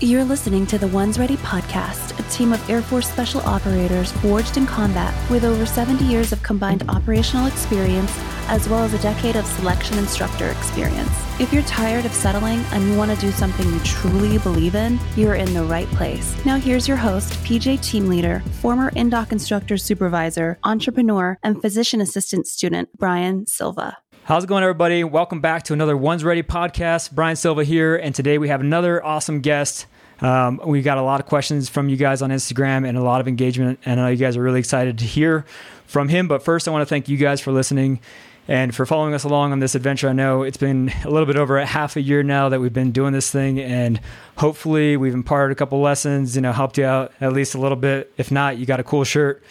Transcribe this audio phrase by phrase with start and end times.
[0.00, 4.56] You're listening to the Ones Ready podcast, a team of Air Force special operators forged
[4.56, 8.16] in combat with over 70 years of combined operational experience
[8.46, 11.10] as well as a decade of selection instructor experience.
[11.40, 15.00] If you're tired of settling and you want to do something you truly believe in,
[15.16, 16.32] you're in the right place.
[16.44, 22.46] Now, here's your host, PJ Team Leader, former INDOC instructor supervisor, entrepreneur, and physician assistant
[22.46, 23.98] student, Brian Silva.
[24.28, 25.04] How's it going, everybody?
[25.04, 27.12] Welcome back to another Ones Ready podcast.
[27.12, 29.86] Brian Silva here, and today we have another awesome guest.
[30.20, 33.22] Um, we got a lot of questions from you guys on Instagram and a lot
[33.22, 35.46] of engagement, and I know you guys are really excited to hear
[35.86, 36.28] from him.
[36.28, 38.00] But first, I want to thank you guys for listening
[38.46, 40.10] and for following us along on this adventure.
[40.10, 42.70] I know it's been a little bit over a half a year now that we've
[42.70, 43.98] been doing this thing, and
[44.36, 47.78] hopefully, we've imparted a couple lessons, you know, helped you out at least a little
[47.78, 48.12] bit.
[48.18, 49.42] If not, you got a cool shirt,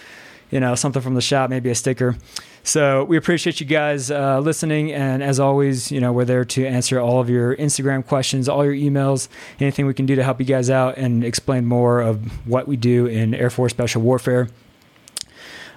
[0.51, 2.15] you know, something from the shop, maybe a sticker.
[2.67, 6.67] So we appreciate you guys uh, listening, and as always, you know we're there to
[6.67, 9.29] answer all of your Instagram questions, all your emails,
[9.61, 12.75] anything we can do to help you guys out and explain more of what we
[12.75, 14.49] do in Air Force Special Warfare.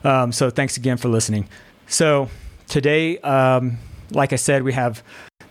[0.03, 1.49] Um, so thanks again for listening.
[1.87, 2.29] So
[2.67, 3.79] today, um,
[4.11, 5.05] like I said, we have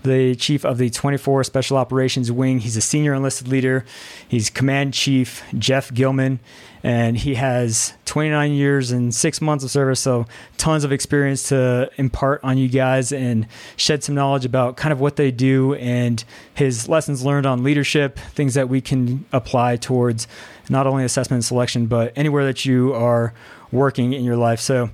[0.04, 2.60] the chief of the 24 Special Operations Wing.
[2.60, 3.86] He's a senior enlisted leader.
[4.28, 6.40] He's Command Chief Jeff Gilman,
[6.84, 10.26] and he has 29 years and six months of service, so
[10.58, 15.00] tons of experience to impart on you guys and shed some knowledge about kind of
[15.00, 20.28] what they do and his lessons learned on leadership, things that we can apply towards
[20.70, 23.34] not only assessment and selection, but anywhere that you are
[23.72, 24.60] working in your life.
[24.60, 24.90] So,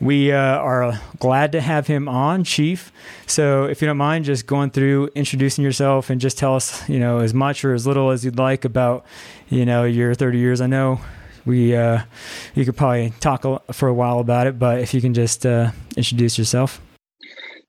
[0.00, 2.90] we uh, are glad to have him on, Chief.
[3.26, 6.98] So, if you don't mind, just going through introducing yourself and just tell us, you
[6.98, 9.04] know, as much or as little as you'd like about,
[9.48, 10.60] you know, your 30 years.
[10.60, 11.00] I know
[11.44, 12.02] we uh,
[12.54, 15.70] you could probably talk for a while about it, but if you can just uh,
[15.96, 16.80] introduce yourself.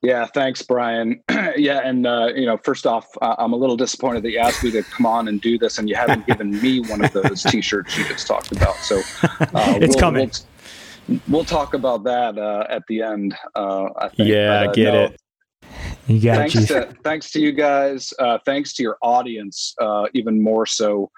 [0.02, 1.22] Yeah, thanks, Brian.
[1.56, 4.64] yeah, and uh, you know, first off, uh, I'm a little disappointed that you asked
[4.64, 7.42] me to come on and do this, and you haven't given me one of those
[7.48, 8.74] T-shirts you just talked about.
[8.76, 10.28] So uh, it's we'll, coming.
[10.28, 10.51] We'll,
[11.28, 13.34] We'll talk about that uh, at the end.
[13.54, 14.28] Uh, I think.
[14.28, 15.20] Yeah, uh, get no, it.
[16.06, 16.66] You got thanks it.
[16.68, 18.12] To, thanks to you guys.
[18.18, 21.10] Uh, thanks to your audience, uh, even more so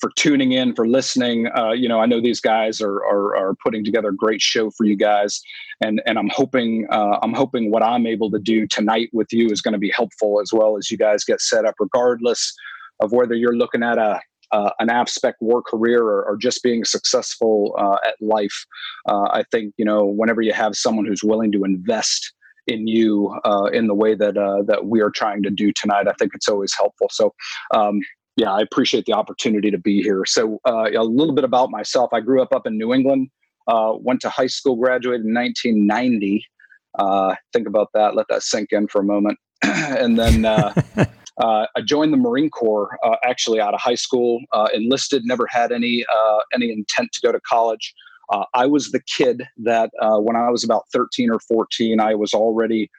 [0.00, 1.48] for tuning in, for listening.
[1.56, 4.70] Uh, you know, I know these guys are, are, are putting together a great show
[4.72, 5.40] for you guys,
[5.80, 9.48] and and I'm hoping uh, I'm hoping what I'm able to do tonight with you
[9.50, 12.52] is going to be helpful as well as you guys get set up, regardless
[13.00, 14.20] of whether you're looking at a
[14.52, 18.66] uh, an AFSPEC war career or, or just being successful uh, at life.
[19.08, 22.32] Uh, I think you know whenever you have someone who's willing to invest
[22.66, 26.06] in you uh, in the way that uh, that we are trying to do tonight,
[26.06, 27.08] I think it's always helpful.
[27.10, 27.34] So.
[27.72, 28.00] Um,
[28.34, 30.24] yeah, I appreciate the opportunity to be here.
[30.24, 32.08] So, uh, a little bit about myself.
[32.14, 33.28] I grew up up in New England.
[33.68, 36.42] went to high school, graduated in 1990.
[37.52, 38.16] think about that.
[38.16, 39.38] Let that sink in for a moment.
[39.62, 40.46] and then
[41.38, 45.46] uh, I joined the Marine Corps uh, actually out of high school, uh, enlisted, never
[45.48, 47.94] had any uh, any intent to go to college.
[48.30, 52.14] Uh, I was the kid that uh, when I was about 13 or 14, I
[52.14, 52.90] was already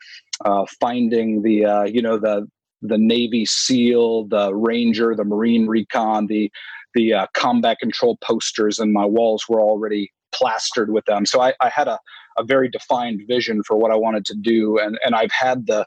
[0.79, 2.47] finding the you know the
[2.81, 6.51] the Navy SEAL, the Ranger, the Marine Recon, the
[6.95, 11.25] the combat control posters, and my walls were already plastered with them.
[11.25, 11.99] So I, I had a,
[12.37, 15.85] a very defined vision for what I wanted to do, and and I've had the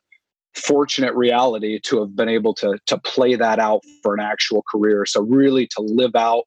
[0.56, 5.06] fortunate reality to have been able to to play that out for an actual career.
[5.06, 6.44] So really to live out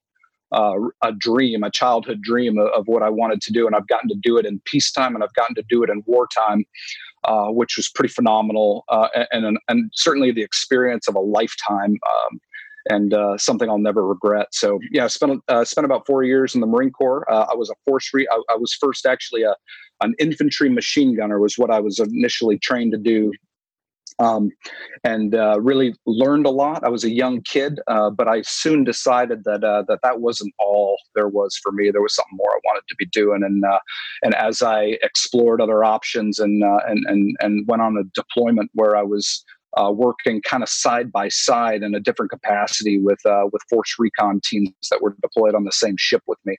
[0.51, 3.87] uh, a dream, a childhood dream of, of, what I wanted to do, and I've
[3.87, 6.65] gotten to do it in peacetime, and I've gotten to do it in wartime,
[7.23, 11.97] uh, which was pretty phenomenal, uh, and, and, certainly the experience of a lifetime.
[12.09, 12.39] Um,
[12.89, 14.47] and uh, something I'll never regret.
[14.51, 17.29] So yeah, I spent uh, spent about four years in the Marine Corps.
[17.29, 19.53] Uh, I was a force re- I, I was first actually a
[20.01, 23.31] an infantry machine gunner was what I was initially trained to do
[24.19, 24.51] um,
[25.03, 26.83] and uh, really learned a lot.
[26.83, 30.53] I was a young kid, uh, but I soon decided that uh, that that wasn't
[30.59, 31.89] all there was for me.
[31.89, 33.79] There was something more I wanted to be doing, and uh,
[34.23, 38.69] and as I explored other options and uh, and and and went on a deployment
[38.73, 39.43] where I was.
[39.77, 43.19] Uh, working kind of side by side in a different capacity with
[43.53, 46.57] with force recon teams that were deployed on the same ship with me,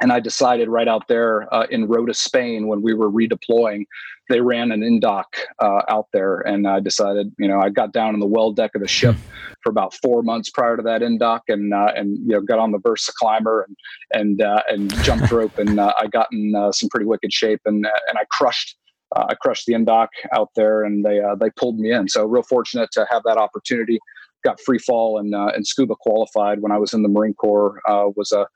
[0.00, 3.84] and I decided right out there uh, in Rota, Spain, when we were redeploying,
[4.28, 5.24] they ran an indoc
[5.60, 8.72] uh, out there, and I decided, you know, I got down in the well deck
[8.74, 9.54] of the ship hmm.
[9.62, 12.72] for about four months prior to that indoc, and uh, and you know, got on
[12.72, 13.76] the VersaClimber and
[14.12, 17.60] and uh, and jumped rope, and uh, I got in uh, some pretty wicked shape,
[17.64, 18.76] and and I crushed.
[19.14, 22.08] I crushed the indoc out there, and they they pulled me in.
[22.08, 24.00] So real fortunate to have that opportunity.
[24.44, 27.80] Got free fall and and scuba qualified when I was in the Marine Corps.
[27.86, 28.46] was a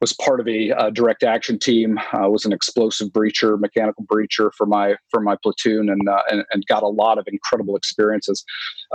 [0.00, 1.98] was part of a uh, direct action team.
[2.12, 6.22] I uh, was an explosive breacher, mechanical breacher for my for my platoon, and uh,
[6.30, 8.44] and, and, got a lot of incredible experiences.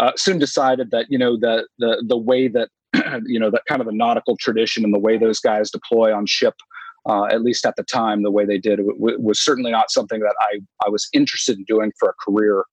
[0.02, 2.70] Uh, soon decided that you know the the the way that
[3.26, 6.26] you know, that kind of the nautical tradition and the way those guys deploy on
[6.26, 6.56] ship
[7.08, 10.20] uh, at least at the time, the way they did w- was certainly not something
[10.22, 12.64] that I, I was interested in doing for a career.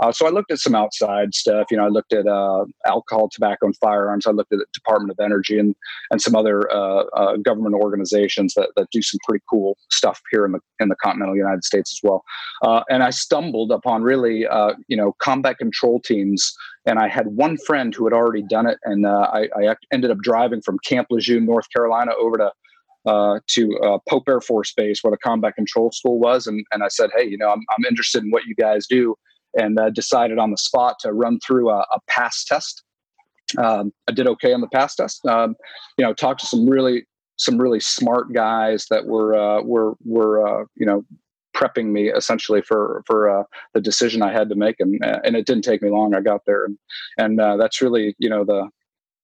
[0.00, 1.68] Uh, so I looked at some outside stuff.
[1.70, 4.26] You know, I looked at uh, alcohol, tobacco, and firearms.
[4.26, 5.74] I looked at the Department of Energy and
[6.10, 10.44] and some other uh, uh, government organizations that, that do some pretty cool stuff here
[10.44, 12.22] in the in the continental United States as well.
[12.62, 14.46] Uh, and I stumbled upon really,
[14.88, 16.54] you know, combat control teams
[16.86, 20.10] and I had one friend who had already done it, and uh, I, I, ended
[20.10, 22.50] up driving from Camp Lejeune, North Carolina, over to
[23.06, 26.82] uh, to uh, Pope Air Force Base, where the combat control school was, and and
[26.82, 29.14] I said, hey, you know, I'm I'm interested in what you guys do,
[29.54, 32.82] and uh, decided on the spot to run through a, a pass test.
[33.56, 35.24] Um, I did okay on the pass test.
[35.24, 35.56] Um,
[35.96, 37.06] you know, talked to some really
[37.36, 41.04] some really smart guys that were uh, were were uh, you know
[41.56, 45.46] prepping me essentially for for uh, the decision I had to make, and and it
[45.46, 46.14] didn't take me long.
[46.14, 46.78] I got there, and
[47.16, 48.68] and that's really you know the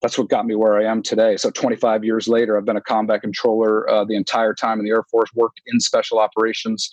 [0.04, 1.38] that's what got me where I am today.
[1.38, 4.90] So 25 years later, I've been a combat controller uh, the entire time in the
[4.90, 6.90] Air Force, worked in special operations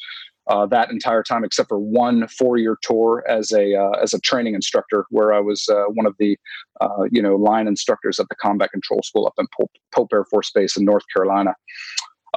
[0.47, 4.55] uh, that entire time, except for one four-year tour as a uh, as a training
[4.55, 6.37] instructor, where I was uh, one of the
[6.79, 10.23] uh, you know line instructors at the Combat Control School up in Pope, Pope Air
[10.23, 11.53] Force Base in North Carolina.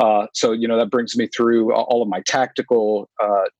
[0.00, 3.08] Uh, so you know that brings me through all of my tactical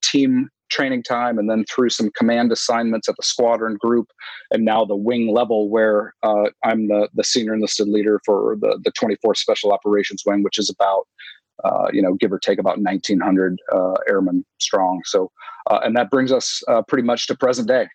[0.03, 4.09] team training time and then through some command assignments at the squadron group
[4.51, 8.79] and now the wing level where uh, i'm the, the senior enlisted leader for the,
[8.83, 11.07] the 24th special operations wing which is about
[11.63, 15.03] uh, you know give or take about 1900 uh, airmen strong.
[15.05, 15.31] So
[15.71, 17.87] uh, and that brings us uh, pretty much to present day.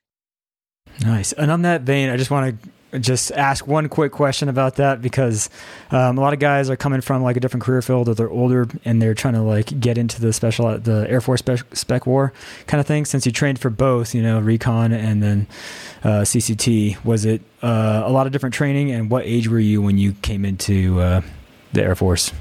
[1.01, 1.33] Nice.
[1.33, 2.69] And on that vein i just want to
[2.99, 5.49] just ask one quick question about that because
[5.91, 8.29] um, a lot of guys are coming from like a different career field or they're
[8.29, 12.07] older and they're trying to like get into the special the Air Force spec, spec
[12.07, 12.33] war
[12.67, 13.05] kind of thing.
[13.05, 15.47] Since you trained for both, you know, recon and then
[16.03, 18.91] uh, CCT, was it uh, a lot of different training?
[18.91, 21.21] And what age were you when you came into uh,
[21.73, 22.31] the Air Force?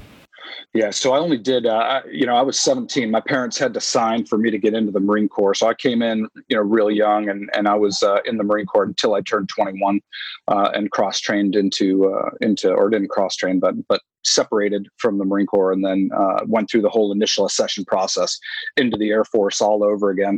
[0.75, 3.09] Yeah, so I only did, uh, you know, I was 17.
[3.09, 5.55] My parents had to sign for me to get into the Marine Corps.
[5.55, 8.43] So I came in, you know, real young and, and I was uh, in the
[8.43, 9.99] Marine Corps until I turned 21
[10.47, 15.17] uh, and cross trained into, uh, into, or didn't cross train, but, but separated from
[15.17, 18.37] the Marine Corps and then uh, went through the whole initial accession process
[18.77, 20.37] into the Air Force all over again.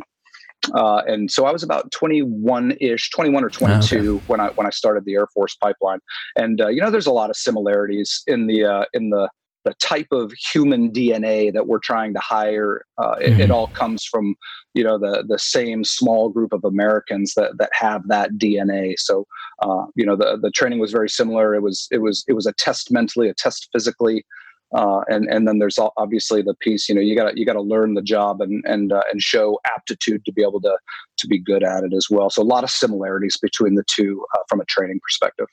[0.74, 4.24] Uh, and so I was about 21 ish, 21 or 22 okay.
[4.28, 6.00] when I when I started the Air Force pipeline.
[6.36, 9.28] And uh, you know, there's a lot of similarities in the uh, in the
[9.64, 12.86] the type of human DNA that we're trying to hire.
[12.98, 13.42] Uh, it, mm-hmm.
[13.42, 14.36] it, all comes from
[14.74, 18.96] you know the the same small group of Americans that that have that DNA.
[18.98, 19.26] So
[19.62, 21.56] uh, you know the the training was very similar.
[21.56, 24.26] It was it was it was a test mentally, a test physically.
[24.74, 27.62] Uh, and and then there's obviously the piece you know you got you got to
[27.62, 30.78] learn the job and and uh, and show aptitude to be able to
[31.18, 32.30] to be good at it as well.
[32.30, 35.48] So a lot of similarities between the two uh, from a training perspective.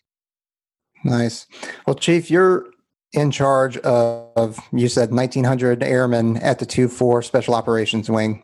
[1.04, 1.46] Nice.
[1.86, 2.66] Well, Chief, you're
[3.12, 8.42] in charge of, you said 1900 airmen at the 2-4 special operations wing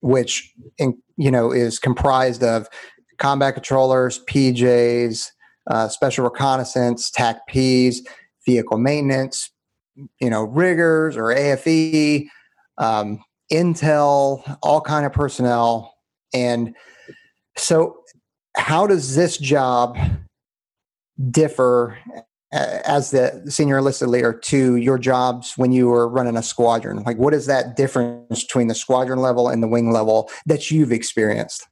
[0.00, 2.68] which in, you know is comprised of
[3.18, 5.30] combat controllers pjs
[5.70, 8.02] uh, special reconnaissance tac ps
[8.44, 9.50] vehicle maintenance
[10.20, 12.28] you know riggers or afe
[12.78, 13.18] um,
[13.52, 15.94] intel all kind of personnel.
[16.34, 16.74] And
[17.56, 17.96] so
[18.56, 19.98] how does this job
[21.30, 21.98] differ
[22.52, 27.02] as the senior enlisted leader to your jobs when you were running a squadron?
[27.02, 30.92] Like, what is that difference between the squadron level and the wing level that you've
[30.92, 31.66] experienced?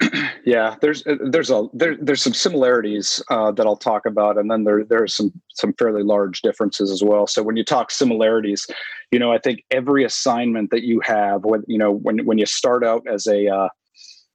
[0.44, 4.50] Yeah, there's uh, there's a there, there's some similarities uh, that I'll talk about, and
[4.50, 7.28] then there there are some some fairly large differences as well.
[7.28, 8.66] So when you talk similarities,
[9.12, 12.46] you know, I think every assignment that you have, when you know when when you
[12.46, 13.68] start out as a uh,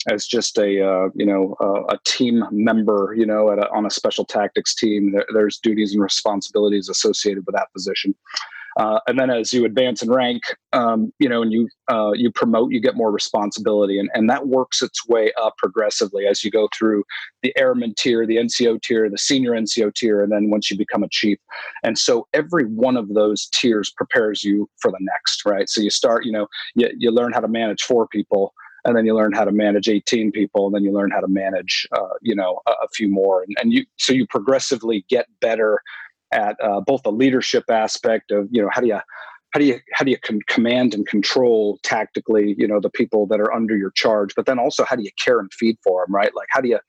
[0.08, 3.90] as just a uh, you know uh, a team member you know a, on a
[3.90, 8.16] special tactics team there, there's duties and responsibilities associated with that position.
[8.78, 12.32] Uh, and then as you advance in rank um, you know and you uh, you
[12.32, 16.52] promote you get more responsibility and, and that works its way up progressively as you
[16.52, 17.04] go through
[17.42, 21.02] the airman tier the nco tier the senior nco tier and then once you become
[21.02, 21.40] a chief.
[21.84, 25.68] And so every one of those tiers prepares you for the next right?
[25.68, 28.54] So you start you know you, you learn how to manage four people
[28.88, 31.28] and then you learn how to manage 18 people and then you learn how to
[31.28, 33.44] manage uh, you know a, a, few more.
[33.44, 35.82] And, and you so you progressively get better
[36.34, 39.00] at uh, both the leadership aspect of you know how do you
[39.52, 43.28] how do you how do you com- command and control tactically you know the people
[43.28, 46.06] that are under your charge but then also how do you care and feed for
[46.06, 46.34] them right?
[46.36, 46.80] Like how do you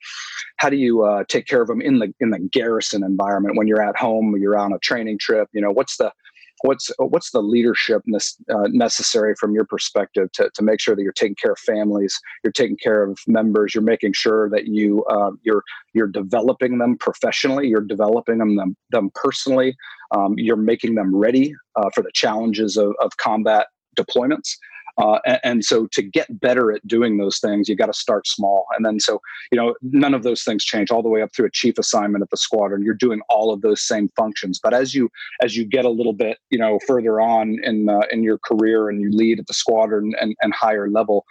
[0.57, 3.67] how do you uh, take care of them in the in the garrison environment when
[3.67, 5.49] you're at home you're on a training trip?
[5.51, 6.11] You know what's the
[6.61, 11.13] what's what's the leadership uh, necessary from your perspective to, to make sure that you're
[11.13, 15.31] taking care of families you're taking care of members you're making sure that you uh,
[15.43, 15.63] you're
[15.93, 19.75] you're developing them professionally you're developing them them, them personally
[20.11, 24.55] um, you're making them ready uh, for the challenges of, of combat deployments
[24.99, 28.27] uh, and, and, so to get better at doing those things, you got to start
[28.27, 28.65] small.
[28.75, 31.45] And then so, you know, none of those things change all the way up through
[31.45, 32.83] a chief assignment at the squadron.
[32.83, 34.59] You're doing all of those same functions.
[34.61, 35.09] But as you
[35.41, 38.89] as you get a little bit, you know, further on in uh, in your career
[38.89, 41.25] and you lead at the squadron and, and higher level,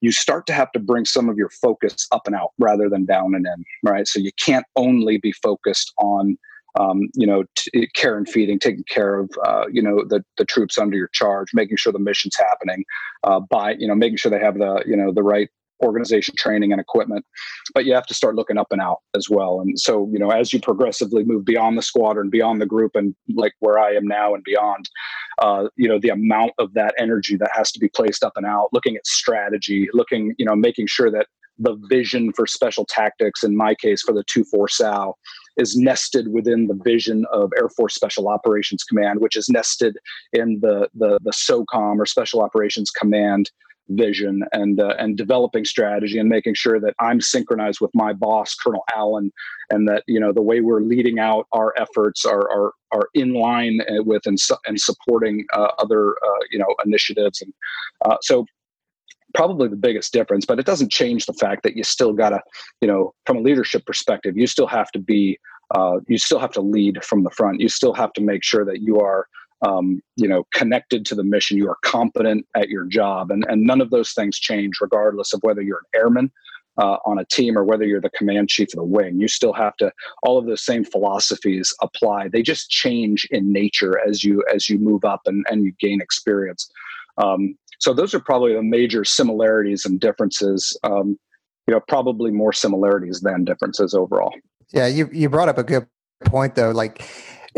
[0.00, 3.04] you start to have to bring some of your focus up and out rather than
[3.04, 4.08] down and in, right?
[4.08, 6.36] So you can't only be focused on
[6.78, 10.44] um, you know, t- care and feeding, taking care of, uh, you know, the, the
[10.44, 12.84] troops under your charge, making sure the mission's happening,
[13.22, 15.48] uh, by, you know, making sure they have the, you know, the right
[15.82, 17.24] organization training and equipment.
[17.74, 19.60] But you have to start looking up and out as well.
[19.60, 23.14] And so you know as you progressively move beyond the squadron beyond the group and
[23.34, 24.88] like where i am now and beyond
[25.42, 28.46] uh, you know the amount of that energy that has to be placed up and
[28.46, 31.26] out looking at strategy looking you know making sure that
[31.58, 35.18] the vision for special tactics in my case for the 2-4 sal
[35.56, 39.96] is nested within the vision of Air Force Special Operations Command, which is nested
[40.32, 43.50] in the the, the SOCOM or Special Operations Command
[43.88, 48.54] vision and uh, and developing strategy and making sure that I'm synchronized with my boss
[48.54, 49.32] Colonel Allen
[49.70, 53.34] and that you know the way we're leading out our efforts are are, are in
[53.34, 57.42] line uh, with and, su- and supporting uh, other uh, you know initiatives.
[57.42, 57.52] And
[58.04, 58.46] uh, so
[59.34, 62.40] probably the biggest difference but it doesn't change the fact that you still got to
[62.80, 65.38] you know from a leadership perspective you still have to be
[65.74, 67.60] uh, you still have to lead from the front.
[67.60, 69.26] You still have to make sure that you are
[69.66, 71.56] um, you know connected to the mission.
[71.56, 73.30] You are competent at your job.
[73.30, 76.32] And, and none of those things change regardless of whether you're an airman
[76.78, 79.20] uh, on a team or whether you're the command chief of the wing.
[79.20, 82.28] You still have to all of those same philosophies apply.
[82.28, 86.00] They just change in nature as you as you move up and, and you gain
[86.00, 86.70] experience.
[87.16, 90.74] Um, so those are probably the major similarities and differences.
[90.84, 91.18] Um,
[91.66, 94.32] you know, probably more similarities than differences overall.
[94.72, 95.86] Yeah, you you brought up a good
[96.24, 97.06] point though, like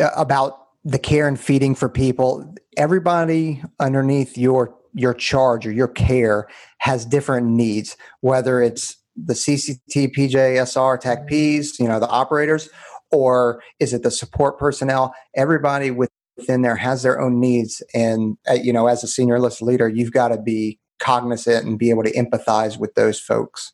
[0.01, 2.55] uh, about the care and feeding for people.
[2.77, 10.13] Everybody underneath your your charge or your care has different needs, whether it's the CCT,
[10.13, 12.69] PJ, SR, TACPs, you know, the operators,
[13.13, 15.15] or is it the support personnel?
[15.37, 17.83] Everybody with within there has their own needs.
[17.95, 21.79] And uh, you know as a senior list leader you've got to be cognizant and
[21.79, 23.73] be able to empathize with those folks.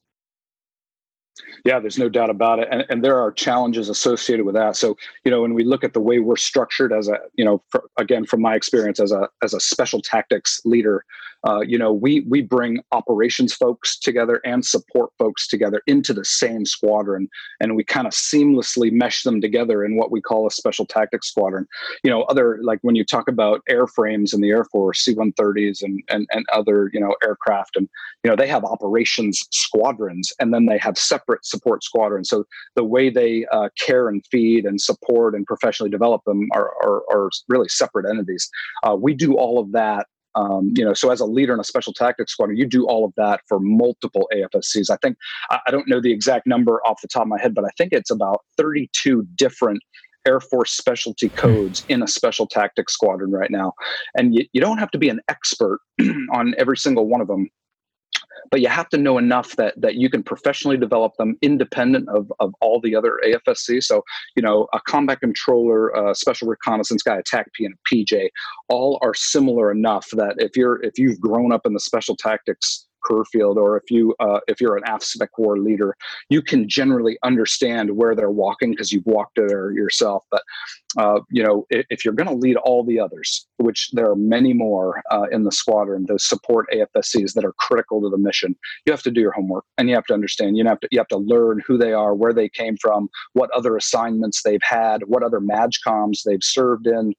[1.65, 4.77] Yeah, there's no doubt about it, and, and there are challenges associated with that.
[4.77, 7.63] So, you know, when we look at the way we're structured as a, you know,
[7.71, 11.05] for, again from my experience as a as a special tactics leader,
[11.45, 16.25] uh, you know, we we bring operations folks together and support folks together into the
[16.25, 17.29] same squadron,
[17.61, 21.29] and we kind of seamlessly mesh them together in what we call a special tactics
[21.29, 21.67] squadron.
[22.05, 26.03] You know, other like when you talk about airframes in the Air Force, C-130s and
[26.09, 27.89] and and other you know aircraft, and
[28.23, 32.29] you know they have operations squadrons, and then they have separate support squadrons.
[32.29, 32.45] So
[32.77, 37.03] the way they uh, care and feed and support and professionally develop them are are,
[37.11, 38.49] are really separate entities.
[38.85, 41.65] Uh, we do all of that um, you know, so as a leader in a
[41.65, 44.91] special tactics squadron, you do all of that for multiple AFSCs.
[44.91, 45.17] I think
[45.51, 47.93] I don't know the exact number off the top of my head, but I think
[47.93, 49.83] it's about 32 different
[50.27, 51.37] Air Force specialty hmm.
[51.37, 53.73] codes in a special tactics squadron right now.
[54.17, 55.81] And you, you don't have to be an expert
[56.33, 57.49] on every single one of them
[58.51, 62.33] but you have to know enough that that you can professionally develop them independent of,
[62.41, 63.83] of all the other AFSC.
[63.83, 64.03] So,
[64.37, 68.29] you know, a combat controller, a special reconnaissance guy, a P, and a PJ,
[68.69, 72.87] all are similar enough that if you're if you've grown up in the special tactics
[73.03, 75.97] career field or if you uh, if you're an AFSPEC war leader,
[76.29, 80.25] you can generally understand where they're walking because you've walked there yourself.
[80.31, 80.43] But
[80.99, 84.17] uh, you know, if, if you're going to lead all the others, which there are
[84.17, 88.55] many more uh, in the squadron, those support AFSCs that are critical to the mission,
[88.85, 90.57] you have to do your homework and you have to understand.
[90.57, 93.51] You have to you have to learn who they are, where they came from, what
[93.51, 97.15] other assignments they've had, what other MAJCOMs they've served in.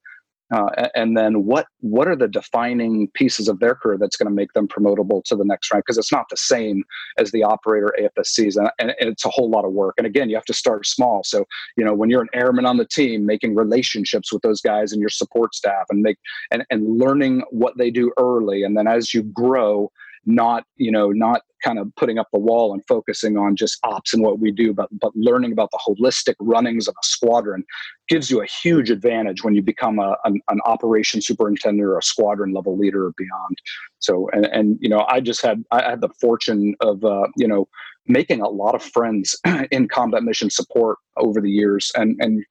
[0.53, 4.33] Uh, and then what what are the defining pieces of their career that's going to
[4.33, 5.85] make them promotable to the next rank?
[5.85, 6.83] Because it's not the same
[7.17, 9.95] as the operator AFSCs, and, and, it's a whole lot of work.
[9.97, 11.23] And again, you have to start small.
[11.23, 11.45] So
[11.77, 14.99] you know when you're an airman on the team, making relationships with those guys and
[14.99, 16.17] your support staff, and make
[16.51, 19.91] and, and learning what they do early, and then as you grow,
[20.25, 24.13] not you know not kind of putting up the wall and focusing on just ops
[24.13, 27.63] and what we do but but learning about the holistic runnings of a squadron
[28.07, 32.03] gives you a huge advantage when you become a, an, an operation superintendent or a
[32.03, 33.57] squadron level leader or beyond
[33.99, 37.47] so and, and you know i just had i had the fortune of uh, you
[37.47, 37.67] know
[38.07, 39.37] making a lot of friends
[39.71, 42.43] in combat mission support over the years and and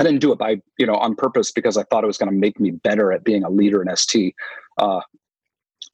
[0.00, 2.30] I didn't do it by you know on purpose because I thought it was going
[2.30, 4.34] to make me better at being a leader in ST.
[4.78, 5.00] Uh,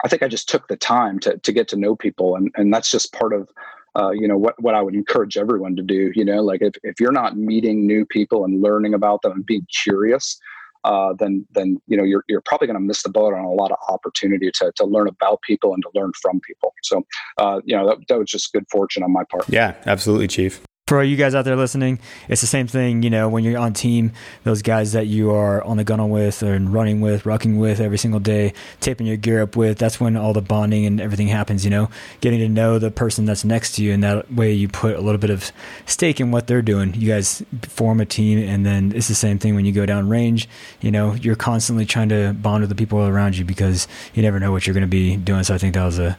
[0.04, 2.72] I think I just took the time to to get to know people, and and
[2.72, 3.48] that's just part of
[3.96, 6.12] uh, you know what what I would encourage everyone to do.
[6.14, 9.46] You know, like if if you're not meeting new people and learning about them and
[9.46, 10.38] being curious,
[10.84, 13.52] uh, then then you know you're you're probably going to miss the boat on a
[13.52, 16.74] lot of opportunity to to learn about people and to learn from people.
[16.82, 17.02] So
[17.38, 19.48] uh, you know that, that was just good fortune on my part.
[19.48, 21.98] Yeah, absolutely, Chief for you guys out there listening,
[22.28, 23.02] it's the same thing.
[23.02, 24.12] You know, when you're on team,
[24.42, 27.96] those guys that you are on the gun with and running with, rucking with every
[27.96, 31.64] single day, taping your gear up with, that's when all the bonding and everything happens.
[31.64, 34.68] You know, getting to know the person that's next to you, and that way you
[34.68, 35.50] put a little bit of
[35.86, 36.92] stake in what they're doing.
[36.92, 40.10] You guys form a team, and then it's the same thing when you go down
[40.10, 40.50] range.
[40.82, 44.38] You know, you're constantly trying to bond with the people around you because you never
[44.38, 45.44] know what you're going to be doing.
[45.44, 46.18] So I think that was a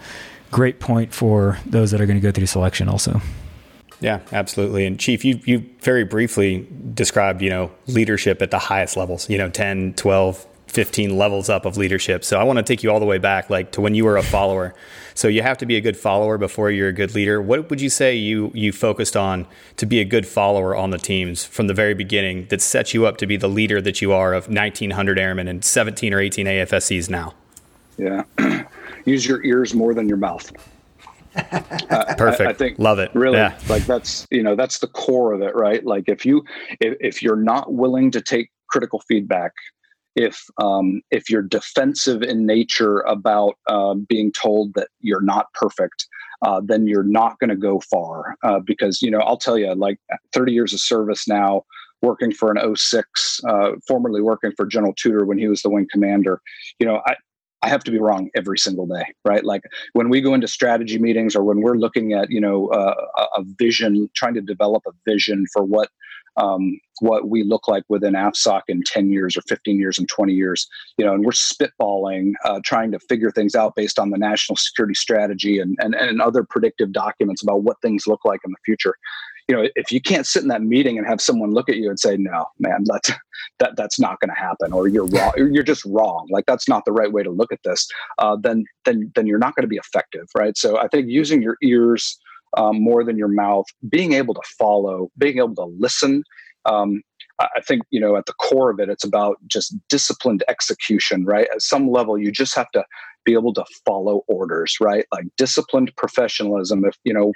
[0.50, 3.22] great point for those that are going to go through selection also.
[4.02, 4.86] Yeah, absolutely.
[4.86, 9.38] And Chief, you, you very briefly described, you know, leadership at the highest levels, you
[9.38, 12.26] know, 10, 12, 15 levels up of leadership.
[12.26, 14.18] So I want to take you all the way back, like to when you were
[14.18, 14.76] a follower.
[15.14, 17.42] So you have to be a good follower before you're a good leader.
[17.42, 19.48] What would you say you, you focused on
[19.78, 23.06] to be a good follower on the teams from the very beginning that sets you
[23.06, 26.46] up to be the leader that you are of 1900 airmen and 17 or 18
[26.46, 27.34] AFSCs now?
[27.98, 28.24] Yeah.
[29.06, 30.52] Use your ears more than your mouth.
[31.36, 32.42] Perfect.
[32.42, 33.12] I, I, think love it.
[33.14, 33.58] Really, yeah.
[33.68, 35.86] like that's you know that's the core of it, right?
[35.86, 36.44] Like if you
[36.80, 39.52] if, if you're not willing to take critical feedback,
[40.16, 46.08] if um, if you're defensive in nature about uh, being told that you're not perfect,
[46.42, 48.36] uh, then you're not going to go far.
[48.44, 50.00] Uh, because you know, I'll tell you, like
[50.34, 51.64] 30 years of service now,
[52.02, 55.88] working for an 06, uh, formerly working for General Tudor when he was the wing
[55.92, 56.42] commander.
[56.80, 57.16] You know, I,
[57.66, 59.44] I have to be wrong every single day, right?
[59.44, 62.94] Like when we go into strategy meetings or when we're looking at, you know, uh,
[63.38, 65.90] a vision, trying to develop a vision for what
[66.38, 70.34] um, what we look like within AFSOC in 10 years or 15 years and 20
[70.34, 70.68] years,
[70.98, 74.58] you know, and we're spitballing, uh, trying to figure things out based on the national
[74.58, 78.58] security strategy and, and, and other predictive documents about what things look like in the
[78.66, 78.96] future
[79.48, 81.90] you know, if you can't sit in that meeting and have someone look at you
[81.90, 83.12] and say, "No, man, that's
[83.60, 86.28] that that's not going to happen," or "You're wrong," or, you're just wrong.
[86.32, 87.88] Like that's not the right way to look at this.
[88.18, 90.58] Uh, then then then you're not going to be effective, right?
[90.58, 92.18] So I think using your ears
[92.58, 96.24] um, more than your mouth, being able to follow, being able to listen.
[96.66, 97.02] Um,
[97.40, 101.48] I think you know at the core of it, it's about just disciplined execution, right?
[101.54, 102.84] At some level, you just have to
[103.26, 105.06] be able to follow orders, right?
[105.12, 106.86] Like disciplined professionalism.
[106.86, 107.34] If you know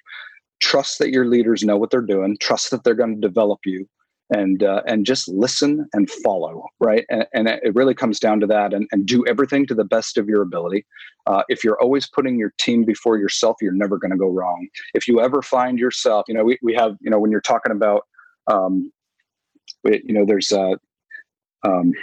[0.60, 3.88] trust that your leaders know what they're doing trust that they're going to develop you
[4.32, 7.06] and uh, and just listen and follow right?
[7.10, 10.18] And, and, it really comes down to that and, and do everything to the best
[10.18, 10.86] of your ability.
[11.26, 14.68] Uh, if you're always putting your team before yourself you're never going to go wrong.
[14.94, 17.72] If you ever find yourself you know we, we have you know when you're talking
[17.72, 18.06] about
[18.48, 18.92] um,
[19.84, 20.76] you know there's uh,
[21.64, 21.94] um,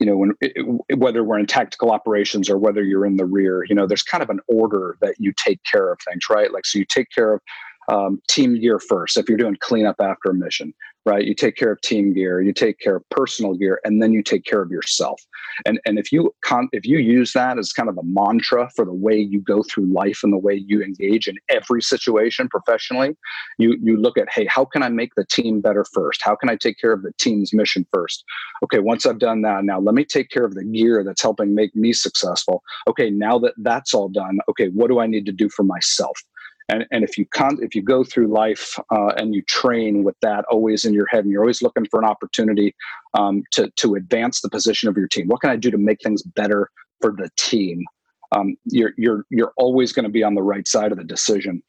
[0.00, 3.64] you know when it, whether we're in tactical operations or whether you're in the rear
[3.68, 6.52] you know there's kind of an order that you take care of things right?
[6.52, 7.40] Like so you take care of
[7.90, 10.72] um, team gear first if you're doing cleanup after a mission
[11.06, 11.24] right?
[11.24, 14.22] You take care of team gear you take care of personal gear and then you
[14.22, 15.20] take care of yourself.
[15.64, 18.84] And and if you con- if you use that as kind of a mantra for
[18.84, 23.16] the way you go through life and the way you engage in every situation professionally
[23.58, 26.20] you you look at hey how can i make the team better first?
[26.22, 28.24] How can i take care of the team's mission first?
[28.64, 31.54] Okay once i've done that now let me take care of the gear that's helping
[31.54, 32.62] make me successful.
[32.88, 36.20] Okay now that that's all done okay what do i need to do for myself
[36.70, 40.16] and, and if you con- if you go through life uh, and you train with
[40.22, 42.74] that always in your head and you're always looking for an opportunity
[43.14, 45.98] um, to to advance the position of your team what can i do to make
[46.02, 47.84] things better for the team
[48.32, 51.62] um, you're you're you're always going to be on the right side of the decision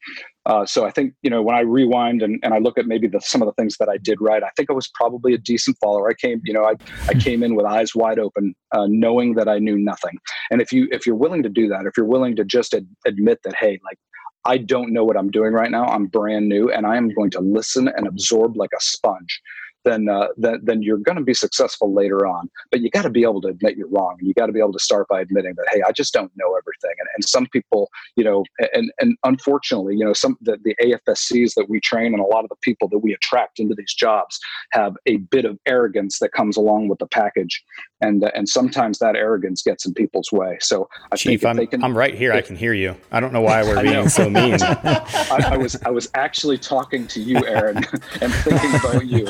[0.44, 3.06] uh, so I think you know when I rewind and, and I look at maybe
[3.06, 5.38] the, some of the things that I did right, I think I was probably a
[5.38, 6.10] decent follower.
[6.10, 6.74] I came you know I,
[7.08, 10.18] I came in with eyes wide open, uh, knowing that I knew nothing.
[10.50, 12.88] And if you if you're willing to do that, if you're willing to just ad-
[13.06, 13.98] admit that hey, like
[14.44, 15.86] I don't know what I'm doing right now.
[15.86, 19.40] I'm brand new and I am going to listen and absorb like a sponge
[19.84, 22.50] then uh, then, then you're going to be successful later on.
[22.70, 24.16] But you got to be able to admit you're wrong.
[24.18, 26.30] And you got to be able to start by admitting that, hey, I just don't
[26.36, 26.96] know everything.
[26.98, 31.54] And, and some people, you know, and and unfortunately, you know, some the, the AFSCs
[31.54, 34.38] that we train and a lot of the people that we attract into these jobs
[34.72, 37.62] have a bit of arrogance that comes along with the package,
[38.00, 40.58] and uh, and sometimes that arrogance gets in people's way.
[40.60, 42.32] So I Chief, I'm, can, I'm right here.
[42.32, 42.96] If, I can hear you.
[43.10, 44.58] I don't know why we're being so mean.
[44.62, 47.76] I, I was I was actually talking to you, Aaron,
[48.20, 49.28] and thinking about you.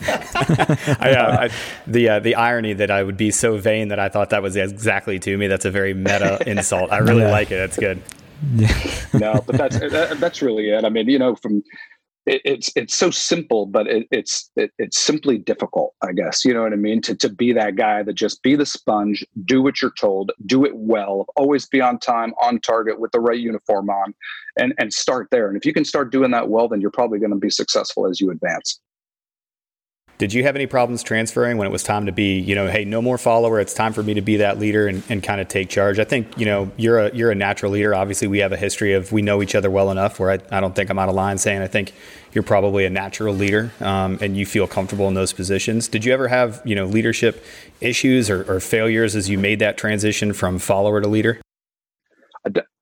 [0.02, 1.50] I, uh, I,
[1.86, 4.56] the uh, the irony that I would be so vain that I thought that was
[4.56, 5.48] exactly to me.
[5.48, 6.92] That's a very meta insult.
[6.92, 7.30] I really yeah.
[7.30, 7.56] like it.
[7.56, 8.02] That's good.
[9.20, 10.84] no, but that's that, that's really it.
[10.84, 11.64] I mean, you know, from
[12.28, 15.94] it, it's it's so simple, but it, it's it, it's simply difficult.
[16.02, 17.00] I guess you know what I mean.
[17.02, 20.64] To to be that guy that just be the sponge, do what you're told, do
[20.64, 24.14] it well, always be on time, on target, with the right uniform on,
[24.56, 25.48] and and start there.
[25.48, 28.06] And if you can start doing that well, then you're probably going to be successful
[28.06, 28.80] as you advance.
[30.18, 32.84] Did you have any problems transferring when it was time to be, you know, hey,
[32.84, 33.60] no more follower.
[33.60, 36.00] It's time for me to be that leader and, and kind of take charge.
[36.00, 37.94] I think, you know, you're a you're a natural leader.
[37.94, 40.60] Obviously, we have a history of we know each other well enough where I, I
[40.60, 41.92] don't think I'm out of line saying I think
[42.32, 45.86] you're probably a natural leader um, and you feel comfortable in those positions.
[45.86, 47.44] Did you ever have, you know, leadership
[47.80, 51.40] issues or, or failures as you made that transition from follower to leader?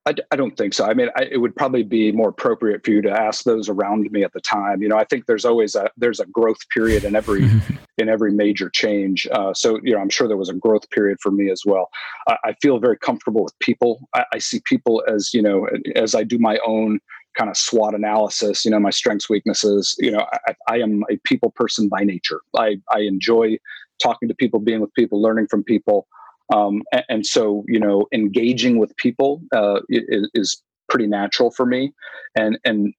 [0.07, 0.85] I, I don't think so.
[0.85, 4.09] I mean, I, it would probably be more appropriate for you to ask those around
[4.09, 4.81] me at the time.
[4.81, 7.43] You know, I think there's always a there's a growth period in every
[7.97, 9.27] in every major change.
[9.33, 11.89] Uh, so you know, I'm sure there was a growth period for me as well.
[12.29, 14.07] I, I feel very comfortable with people.
[14.15, 15.67] I, I see people as you know,
[15.97, 17.01] as I do my own
[17.37, 18.63] kind of SWOT analysis.
[18.63, 19.93] You know, my strengths, weaknesses.
[19.99, 22.39] You know, I, I am a people person by nature.
[22.55, 23.57] I I enjoy
[24.01, 26.07] talking to people, being with people, learning from people.
[26.53, 31.65] Um, and, and, so, you know, engaging with people uh, is, is, pretty natural for
[31.65, 31.91] me.
[32.33, 32.93] And and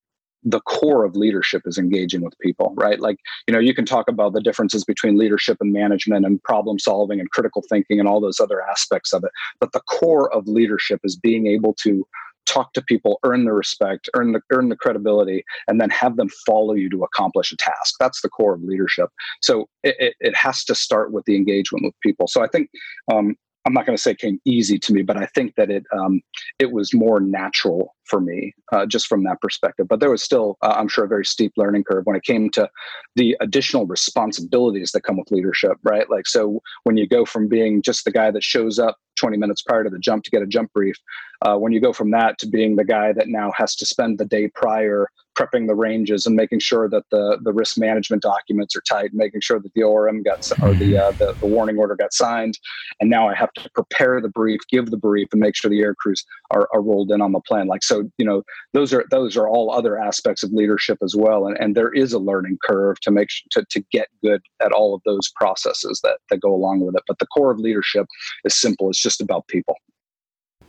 [0.44, 3.00] the core of leadership is engaging with people, right?
[3.00, 6.78] Like, you know, you can talk about the differences between leadership and management and problem
[6.78, 9.30] solving and critical thinking and all those other aspects of it.
[9.60, 12.06] But the core of leadership is being able to
[12.48, 16.28] talk to people, earn the respect, earn the earn the credibility, and then have them
[16.46, 17.94] follow you to accomplish a task.
[18.00, 19.10] That's the core of leadership.
[19.42, 22.26] So it, it, it has to start with the engagement with people.
[22.26, 22.70] So I think
[23.12, 23.36] um,
[23.68, 25.84] I'm not going to say it came easy to me, but I think that it
[25.92, 26.22] um,
[26.58, 29.86] it was more natural for me uh, just from that perspective.
[29.88, 32.48] But there was still, uh, I'm sure, a very steep learning curve when it came
[32.50, 32.70] to
[33.16, 36.08] the additional responsibilities that come with leadership, right?
[36.08, 39.60] Like, so when you go from being just the guy that shows up 20 minutes
[39.60, 40.96] prior to the jump to get a jump brief,
[41.42, 44.18] uh, when you go from that to being the guy that now has to spend
[44.18, 48.74] the day prior prepping the ranges and making sure that the the risk management documents
[48.74, 51.94] are tight, making sure that the ORM got or the, uh, the the warning order
[51.94, 52.58] got signed,
[53.00, 55.80] and now I have to prepare the brief, give the brief, and make sure the
[55.80, 57.68] air crews are, are rolled in on the plan.
[57.68, 61.46] Like so, you know, those are those are all other aspects of leadership as well,
[61.46, 64.94] and and there is a learning curve to make to to get good at all
[64.94, 67.02] of those processes that that go along with it.
[67.06, 68.06] But the core of leadership
[68.44, 68.88] is simple.
[68.90, 69.76] It's just about people.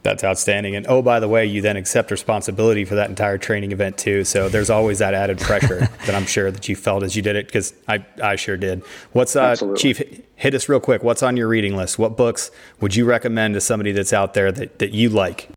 [0.01, 0.75] That's outstanding.
[0.75, 4.23] And oh, by the way, you then accept responsibility for that entire training event too.
[4.23, 7.35] So there's always that added pressure that I'm sure that you felt as you did
[7.35, 8.83] it because I, I sure did.
[9.11, 10.01] What's uh, Chief?
[10.35, 11.03] Hit us real quick.
[11.03, 11.99] What's on your reading list?
[11.99, 15.49] What books would you recommend to somebody that's out there that, that you like?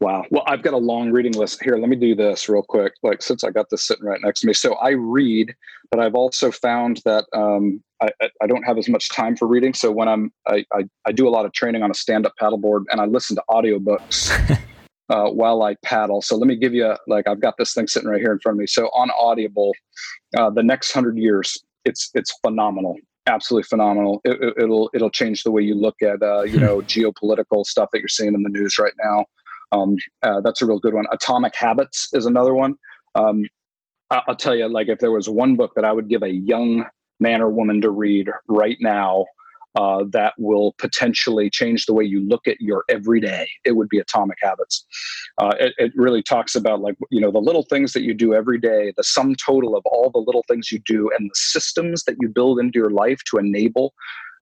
[0.00, 0.24] Wow.
[0.30, 1.76] Well, I've got a long reading list here.
[1.76, 2.94] Let me do this real quick.
[3.02, 5.54] Like since I got this sitting right next to me, so I read,
[5.90, 8.10] but I've also found that um, I,
[8.42, 9.74] I, don't have as much time for reading.
[9.74, 12.84] So when I'm, I, I, I do a lot of training on a stand-up paddleboard,
[12.90, 14.58] and I listen to audiobooks
[15.10, 16.22] uh, while I paddle.
[16.22, 18.56] So let me give you like I've got this thing sitting right here in front
[18.56, 18.66] of me.
[18.66, 19.74] So on Audible,
[20.38, 22.96] uh, the next hundred years, it's it's phenomenal
[23.26, 24.20] absolutely phenomenal.
[24.24, 26.64] It, will it, it'll change the way you look at uh, you hmm.
[26.64, 29.26] know geopolitical stuff that you're seeing in the news right now.
[29.72, 31.06] Um, uh, that's a real good one.
[31.12, 32.74] Atomic Habits is another one.
[33.14, 33.44] Um,
[34.10, 36.84] I'll tell you, like, if there was one book that I would give a young
[37.20, 39.26] man or woman to read right now
[39.76, 43.98] uh, that will potentially change the way you look at your everyday, it would be
[43.98, 44.84] Atomic Habits.
[45.38, 48.34] Uh, it, it, really talks about, like, you know, the little things that you do
[48.34, 52.02] every day, the sum total of all the little things you do, and the systems
[52.04, 53.94] that you build into your life to enable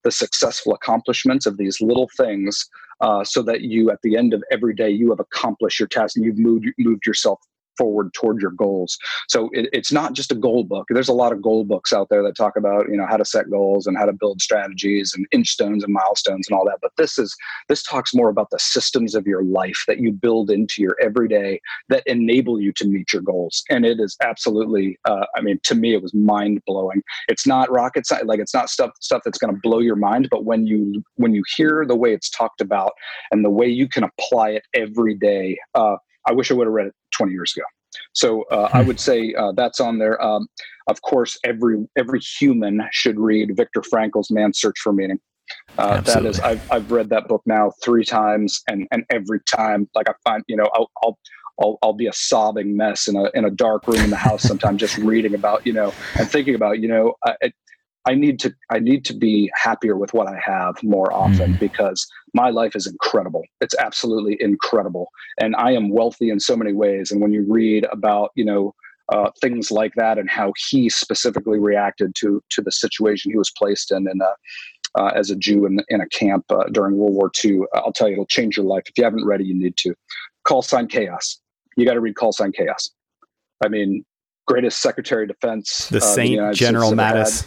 [0.05, 2.69] the successful accomplishments of these little things
[3.01, 6.17] uh, so that you at the end of every day you have accomplished your task
[6.17, 7.41] and you've moved moved yourself
[7.79, 8.99] forward toward your goals.
[9.29, 10.87] So it, it's not just a goal book.
[10.91, 13.25] There's a lot of goal books out there that talk about you know how to
[13.25, 16.79] set goals and how to build strategies and inch stones and milestones and all that.
[16.83, 17.35] But this is
[17.69, 21.61] this talks more about the systems of your life that you build into your everyday
[21.88, 23.62] that enable you to meet your goals.
[23.71, 27.03] And it is absolutely, uh, I mean, to me, it was mind blowing.
[27.29, 30.29] It's not rocket science, like it's not stuff stuff that's going to blow your mind.
[30.31, 32.93] But when you when you hear the way it's talked about
[33.31, 35.59] and the way you can apply it every day.
[35.75, 35.97] Uh,
[36.29, 37.64] I wish I would have read it 20 years ago.
[38.12, 38.88] So uh, I hmm.
[38.88, 40.23] would say uh, that's on there.
[40.23, 40.47] Um,
[40.88, 45.19] of course, every every human should read Viktor Frankl's Man's Search for Meaning.
[45.79, 49.88] Uh, that is, I've I've read that book now three times, and and every time,
[49.95, 51.19] like I find, you know, I'll I'll
[51.61, 54.43] I'll, I'll be a sobbing mess in a in a dark room in the house
[54.43, 57.51] sometimes just reading about you know and thinking about you know I,
[58.09, 61.61] I need to I need to be happier with what I have more often mm.
[61.61, 63.42] because my life is incredible.
[63.61, 67.11] It's absolutely incredible, and I am wealthy in so many ways.
[67.11, 68.75] And when you read about you know
[69.12, 73.53] uh, things like that and how he specifically reacted to to the situation he was
[73.59, 74.35] placed in and uh,
[74.99, 78.09] uh, as a Jew in, in a camp uh, during World War II, I'll tell
[78.09, 78.85] you it'll change your life.
[78.87, 79.94] If you haven't read it, you need to.
[80.44, 81.40] Call Sign Chaos.
[81.77, 82.88] You got to read Call Sign Chaos.
[83.62, 84.03] I mean,
[84.47, 87.47] greatest Secretary of Defense, the uh, Saint the General Mattis.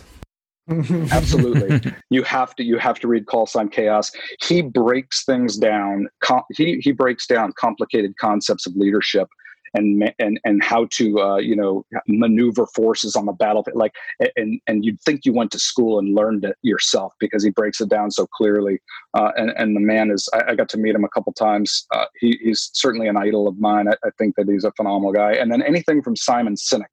[0.70, 4.12] Absolutely, you have to you have to read Call Sign Chaos.
[4.42, 6.08] He breaks things down.
[6.22, 9.28] Com- he he breaks down complicated concepts of leadership
[9.74, 13.78] and and and how to uh, you know maneuver forces on the battlefield.
[13.78, 13.94] Like
[14.36, 17.82] and and you'd think you went to school and learned it yourself because he breaks
[17.82, 18.80] it down so clearly.
[19.14, 21.86] Uh, and and the man is I, I, got to meet him a couple times.
[21.92, 23.88] Uh, he, he's certainly an idol of mine.
[23.88, 25.34] I, I, think that he's a phenomenal guy.
[25.34, 26.86] And then anything from Simon Sinek.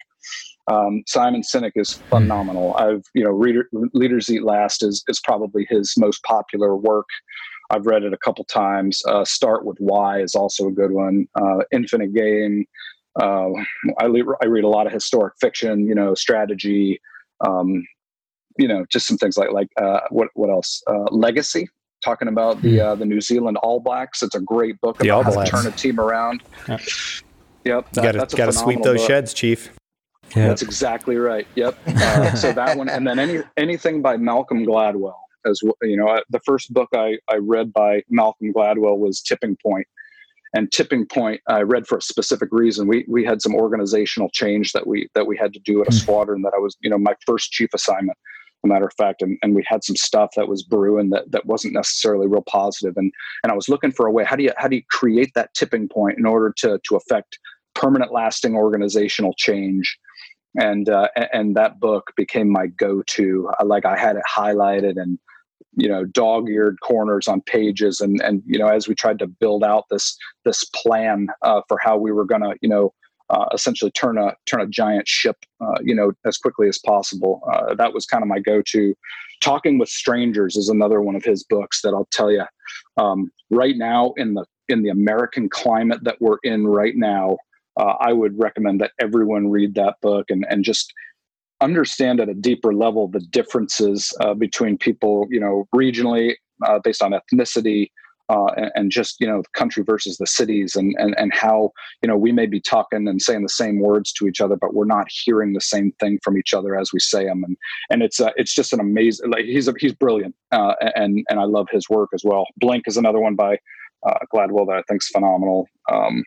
[0.68, 2.74] Um, Simon Sinek is phenomenal.
[2.74, 7.08] I've you know Reader, Leaders Eat Last is is probably his most popular work.
[7.70, 9.02] I've read it a couple times.
[9.06, 11.26] Uh, Start with Why is also a good one.
[11.34, 12.66] Uh, Infinite Game.
[13.20, 13.50] Uh,
[13.98, 17.00] I, le- I read a lot of historic fiction, you know, strategy,
[17.44, 17.84] um,
[18.58, 20.82] you know, just some things like like uh, what what else?
[20.86, 21.68] Uh, Legacy,
[22.04, 22.86] talking about the hmm.
[22.86, 24.22] uh, the New Zealand All Blacks.
[24.22, 26.42] It's a great book about how to turn a team around.
[26.68, 26.80] Yep,
[27.64, 29.08] yep that, you got to sweep those book.
[29.08, 29.70] sheds, Chief.
[30.36, 30.48] Yeah.
[30.48, 31.46] That's exactly right.
[31.54, 31.78] Yep.
[31.86, 35.74] Uh, so that one, and then any anything by Malcolm Gladwell as well.
[35.82, 39.56] You know, the first book I, I read by Malcolm Gladwell was Tipping
[40.54, 42.88] And Tipping Point, I read for a specific reason.
[42.88, 45.90] We we had some organizational change that we that we had to do at a
[45.90, 46.00] mm.
[46.00, 48.16] squadron that I was, you know, my first chief assignment,
[48.64, 51.44] a matter of fact, and, and we had some stuff that was brewing that that
[51.44, 52.96] wasn't necessarily real.
[52.96, 53.12] And
[53.42, 54.24] and I was looking for a way.
[54.24, 57.38] How do you how do you create that tipping point in order to to affect
[57.74, 59.98] permanent, lasting organizational change?
[60.58, 63.50] And uh, and that book became my go-to.
[63.64, 65.18] Like I had it highlighted and
[65.76, 68.00] you know dog-eared corners on pages.
[68.00, 71.78] And and you know as we tried to build out this this plan uh, for
[71.80, 72.92] how we were going to you know
[73.30, 77.40] uh, essentially turn a turn a giant ship uh, you know as quickly as possible
[77.52, 78.94] uh, that was kind of my go-to.
[79.40, 82.42] Talking with strangers is another one of his books that i'll tell you
[82.96, 87.36] um, right now in the in the american climate that we're in right now
[87.78, 90.92] uh, i would recommend that everyone read that book and and just
[91.60, 96.34] understand at a deeper level the differences uh, between people, you know, regionally
[96.66, 97.90] uh, based on ethnicity.
[98.30, 101.70] Uh, and, and, just you know the country versus the cities and, and and how
[102.02, 104.74] you know we may be talking and saying the same words to each other but
[104.74, 107.56] we're not hearing the same thing from each other as we say them and
[107.88, 111.40] and it's uh, it's just an amazing like he's a, he's brilliant uh, and and
[111.40, 113.56] I love his work as well Blink is another one by
[114.04, 116.22] Gladwell that I think is phenomenal um,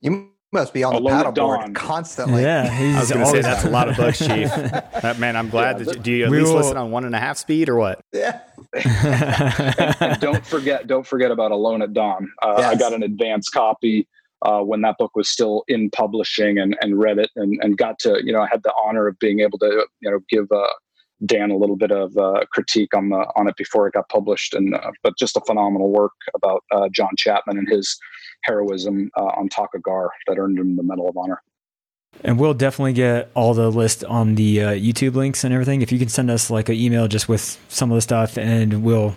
[0.00, 2.42] you must be on Alone the paddleboard constantly.
[2.42, 4.48] Yeah, I was going to say that's a lot of books, Chief.
[4.48, 5.96] that, man, I'm glad yeah, that.
[5.96, 8.00] You, do you at least will, listen on one and a half speed or what?
[8.12, 8.40] Yeah.
[8.72, 12.28] and, and don't forget, don't forget about Alone at Dawn.
[12.42, 12.74] Uh, yes.
[12.74, 14.08] I got an advance copy
[14.42, 17.98] uh, when that book was still in publishing and, and read it and, and got
[18.00, 20.66] to you know I had the honor of being able to you know give uh,
[21.24, 24.52] Dan a little bit of uh, critique on the on it before it got published,
[24.52, 27.98] and uh, but just a phenomenal work about uh, John Chapman and his
[28.42, 31.42] heroism uh, on Takur Ghar that earned him the Medal of Honor.
[32.24, 35.82] And we'll definitely get all the list on the uh, YouTube links and everything.
[35.82, 38.82] If you can send us like an email just with some of the stuff, and
[38.82, 39.16] we'll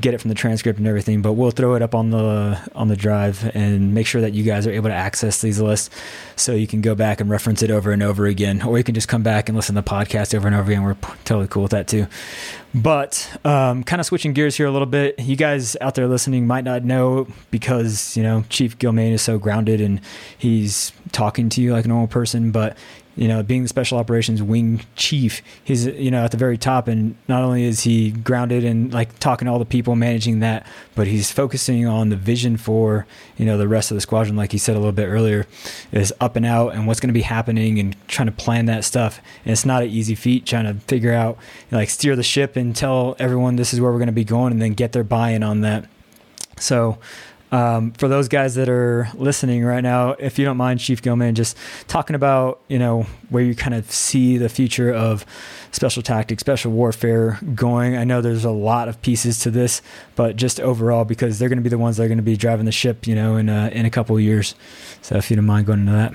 [0.00, 2.88] get it from the transcript and everything, but we'll throw it up on the on
[2.88, 5.90] the drive and make sure that you guys are able to access these lists
[6.36, 8.94] so you can go back and reference it over and over again, or you can
[8.94, 10.82] just come back and listen to the podcast over and over again.
[10.82, 12.06] We're totally cool with that too.
[12.74, 16.46] But um, kind of switching gears here a little bit, you guys out there listening
[16.46, 20.00] might not know because you know Chief Gilman is so grounded and
[20.36, 22.76] he's talking to you like a normal person, but
[23.16, 26.88] you know, being the special operations wing chief, he's, you know, at the very top.
[26.88, 30.66] And not only is he grounded and like talking to all the people managing that,
[30.94, 34.52] but he's focusing on the vision for, you know, the rest of the squadron, like
[34.52, 35.46] he said a little bit earlier,
[35.92, 38.84] is up and out and what's going to be happening and trying to plan that
[38.84, 39.20] stuff.
[39.44, 41.38] And it's not an easy feat trying to figure out,
[41.70, 44.52] like, steer the ship and tell everyone this is where we're going to be going
[44.52, 45.88] and then get their buy in on that.
[46.58, 46.98] So,
[47.54, 51.36] um, for those guys that are listening right now, if you don't mind, Chief Gilman,
[51.36, 55.24] just talking about you know where you kind of see the future of
[55.70, 57.96] special tactics, special warfare going.
[57.96, 59.82] I know there's a lot of pieces to this,
[60.16, 62.36] but just overall because they're going to be the ones that are going to be
[62.36, 64.56] driving the ship, you know, in a, in a couple of years.
[65.00, 66.14] So if you don't mind going into that.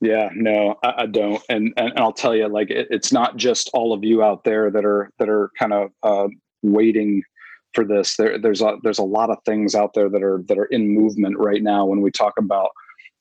[0.00, 3.70] Yeah, no, I, I don't, and, and I'll tell you, like it, it's not just
[3.72, 6.26] all of you out there that are that are kind of uh,
[6.62, 7.22] waiting
[7.74, 8.16] for this.
[8.16, 10.94] There, there's a there's a lot of things out there that are that are in
[10.94, 11.84] movement right now.
[11.86, 12.70] When we talk about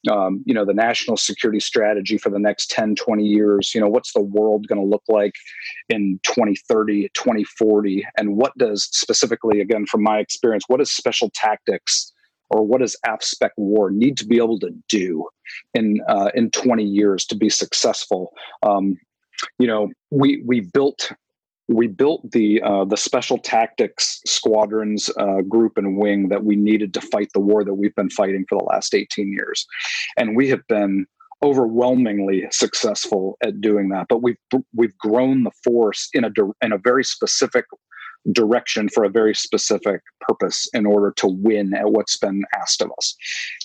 [0.09, 3.87] um, you know the national security strategy for the next 10 20 years you know
[3.87, 5.33] what's the world going to look like
[5.89, 12.11] in 2030 2040 and what does specifically again from my experience what does special tactics
[12.49, 15.27] or what does AFSPEC war need to be able to do
[15.73, 18.33] in uh, in 20 years to be successful
[18.63, 18.97] um,
[19.59, 21.11] you know we we built
[21.67, 26.93] we built the uh, the special tactics squadrons uh, group and wing that we needed
[26.93, 29.65] to fight the war that we've been fighting for the last 18 years
[30.17, 31.05] and we have been
[31.43, 34.07] overwhelmingly successful at doing that.
[34.09, 34.37] But we've
[34.75, 37.65] we've grown the force in a in a very specific
[38.31, 42.91] direction for a very specific purpose in order to win at what's been asked of
[42.97, 43.15] us,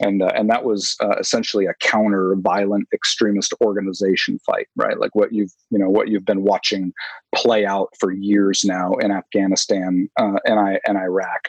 [0.00, 4.98] and uh, and that was uh, essentially a counter violent extremist organization fight, right?
[4.98, 6.92] Like what you've you know what you've been watching
[7.34, 11.48] play out for years now in Afghanistan uh, and I and Iraq.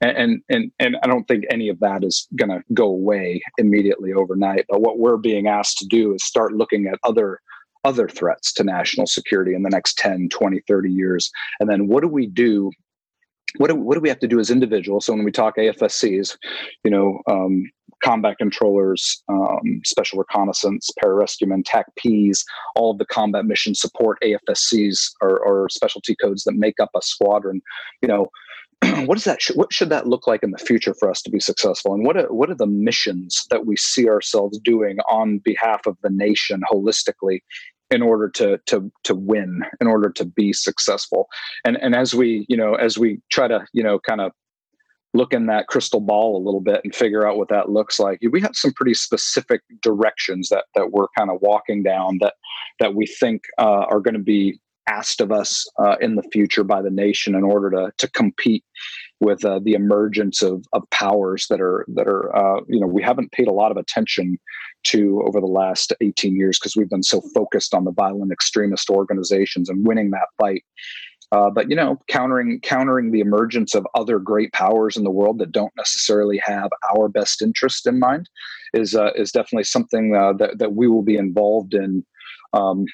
[0.00, 4.12] and and and I don't think any of that is going to go away immediately
[4.12, 4.66] overnight.
[4.68, 7.40] But what we're being asked to do is start looking at other
[7.84, 11.30] other threats to national security in the next 10, 20, 30 years.
[11.60, 12.70] And then what do we do?
[13.58, 15.06] What do, what do we have to do as individuals?
[15.06, 16.36] So when we talk AFSCs,
[16.82, 17.70] you know, um,
[18.02, 22.42] combat controllers, um, special reconnaissance, pararescuemen, TACPs,
[22.74, 27.62] all of the combat mission support AFSCs or specialty codes that make up a squadron.
[28.02, 28.26] You know,
[29.06, 31.40] what does that what should that look like in the future for us to be
[31.40, 35.86] successful and what are, what are the missions that we see ourselves doing on behalf
[35.86, 37.40] of the nation holistically
[37.90, 41.28] in order to to to win in order to be successful.
[41.64, 44.32] And and as we you know as we try to you know kind of
[45.14, 48.18] look in that crystal ball a little bit and figure out what that looks like
[48.32, 52.34] we have some pretty specific directions that that we're kind of walking down that
[52.80, 56.64] that we think uh, are going to be asked of us uh, in the future
[56.64, 58.64] by the nation in order to to compete
[59.20, 63.02] with uh, the emergence of of powers that are that are uh, you know we
[63.02, 64.38] haven't paid a lot of attention
[64.84, 68.90] to over the last 18 years because we've been so focused on the violent extremist
[68.90, 70.64] organizations and winning that fight.
[71.32, 75.38] Uh, but you know, countering countering the emergence of other great powers in the world
[75.38, 78.28] that don't necessarily have our best interest in mind
[78.72, 82.04] is uh, is definitely something uh, that that we will be involved in.
[82.52, 82.86] Um,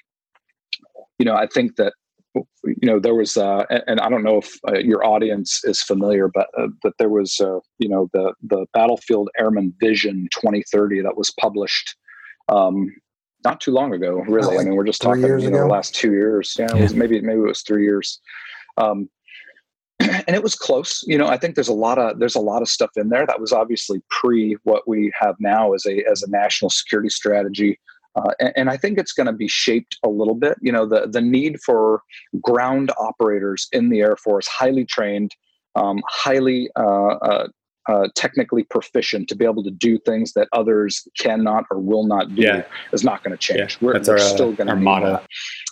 [1.21, 1.93] you know, I think that
[2.35, 6.29] you know there was uh, and i don't know if uh, your audience is familiar
[6.29, 11.17] but uh, that there was uh, you know the the battlefield airman vision 2030 that
[11.17, 11.97] was published
[12.49, 12.89] um,
[13.45, 14.57] not too long ago really.
[14.57, 16.55] Like i mean we're just talking you know, the last two years.
[16.57, 16.83] Yeah, yeah.
[16.83, 18.21] Was, maybe maybe it was three years.
[18.77, 19.09] Um,
[20.01, 21.03] and it was close.
[21.09, 23.27] You know i think there's a lot of there's a lot of stuff in there
[23.27, 27.79] that was obviously pre what we have now as a as a national security strategy
[28.17, 30.59] uh, and, and, I think it's going to be shaped a little bit.
[30.61, 32.03] You know, the the need for
[32.43, 35.35] ground operators in the Air Force, highly trained,
[35.77, 37.49] um, highly uh, uh,
[37.89, 42.35] uh, technically proficient to be able to do things that others cannot or will not
[42.35, 42.65] do, yeah.
[42.93, 43.79] is not going to change.
[43.81, 43.87] Yeah.
[43.87, 45.27] We're, we're our, still going to need that.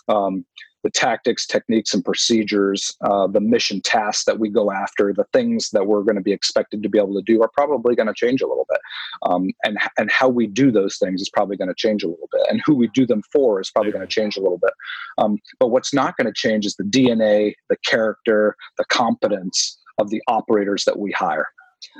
[0.07, 0.45] Um,
[0.83, 5.69] the tactics, techniques, and procedures, uh, the mission tasks that we go after, the things
[5.71, 8.13] that we're going to be expected to be able to do are probably going to
[8.13, 8.79] change a little bit.
[9.23, 12.29] Um, and, and how we do those things is probably going to change a little
[12.31, 12.41] bit.
[12.49, 14.73] And who we do them for is probably going to change a little bit.
[15.17, 20.09] Um, but what's not going to change is the DNA, the character, the competence of
[20.09, 21.47] the operators that we hire.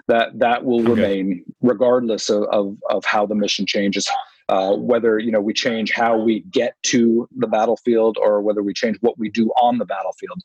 [0.09, 0.91] That that will okay.
[0.91, 4.09] remain regardless of, of, of how the mission changes
[4.49, 8.73] uh, whether you know we change how we get to the battlefield or whether we
[8.73, 10.41] change what we do on the battlefield.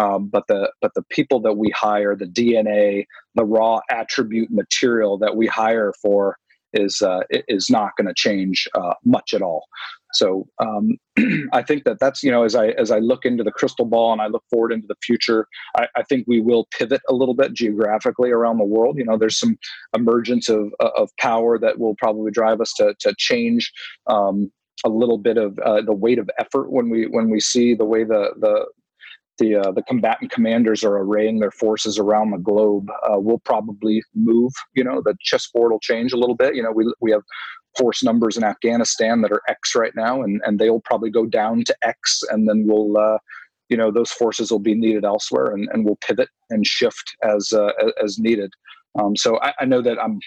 [0.00, 3.06] Um, but the but the people that we hire, the DNA,
[3.36, 6.36] the raw attribute material that we hire for
[6.76, 9.66] is uh, is not going to change uh, much at all.
[10.12, 10.96] So um,
[11.52, 14.12] I think that that's you know as I as I look into the crystal ball
[14.12, 17.34] and I look forward into the future, I, I, think we will pivot a little
[17.34, 18.96] bit geographically around the world.
[18.98, 19.58] You know, there's some
[19.94, 23.72] emergence of of power that will probably drive us to to change.
[24.06, 24.50] Um,
[24.84, 27.84] a little bit of uh, the weight of effort when we when we see the
[27.84, 28.66] way the the
[29.38, 34.02] the uh, the combatant commanders are arraying their forces around the globe uh, will probably
[34.14, 34.52] move.
[34.74, 36.54] You know, the chessboard will change a little bit.
[36.54, 37.22] You know, we we have
[37.76, 41.64] force numbers in Afghanistan that are X right now, and and they'll probably go down
[41.64, 42.96] to X, and then we'll.
[42.98, 43.18] Uh,
[43.68, 47.52] you know those forces will be needed elsewhere, and, and we'll pivot and shift as
[47.52, 48.52] uh, as needed.
[48.96, 50.20] Um, so I, I know that I'm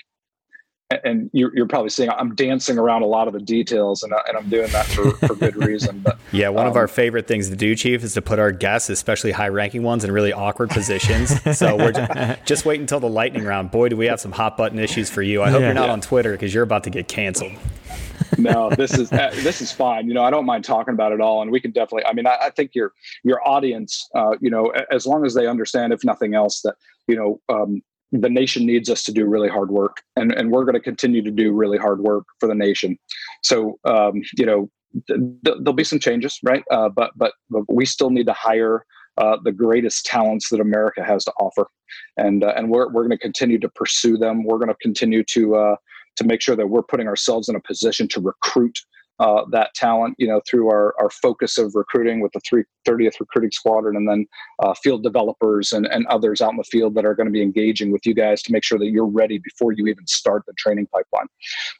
[1.04, 4.36] and you're, you're, probably seeing I'm dancing around a lot of the details, and, and
[4.36, 5.99] I'm doing that for, for good reason.
[5.99, 8.52] But yeah, one um, of our favorite things to do, Chief, is to put our
[8.52, 11.39] guests, especially high-ranking ones, in really awkward positions.
[11.58, 13.69] so we're just, just wait until the lightning round.
[13.69, 15.43] Boy, do we have some hot button issues for you.
[15.43, 15.67] I hope yeah.
[15.67, 15.93] you're not yeah.
[15.93, 17.54] on Twitter because you're about to get canceled.
[18.38, 20.08] no, this is uh, this is fine.
[20.08, 22.06] You know, I don't mind talking about it all, and we can definitely.
[22.06, 25.47] I mean, I, I think your your audience, uh, you know, as long as they
[25.47, 26.75] understand, if nothing else, that
[27.08, 30.65] you know, um, the nation needs us to do really hard work and, and we're
[30.65, 32.98] going to continue to do really hard work for the nation.
[33.44, 34.69] So um, you know
[35.08, 36.63] th- th- there'll be some changes right?
[36.71, 38.86] Uh, but, but, but we still need to hire
[39.19, 41.67] uh, the greatest talents that America has to offer,
[42.15, 44.46] and uh, and we're we're going to continue to pursue them.
[44.46, 45.75] We're going to continue to uh,
[46.15, 48.79] to make sure that we're putting ourselves in a position to recruit
[49.20, 52.42] uh, that talent, you know, through our, our focus of recruiting with the
[52.88, 54.26] 330th Recruiting Squadron and then
[54.60, 57.42] uh, field developers and, and others out in the field that are going to be
[57.42, 60.54] engaging with you guys to make sure that you're ready before you even start the
[60.58, 61.28] training pipeline.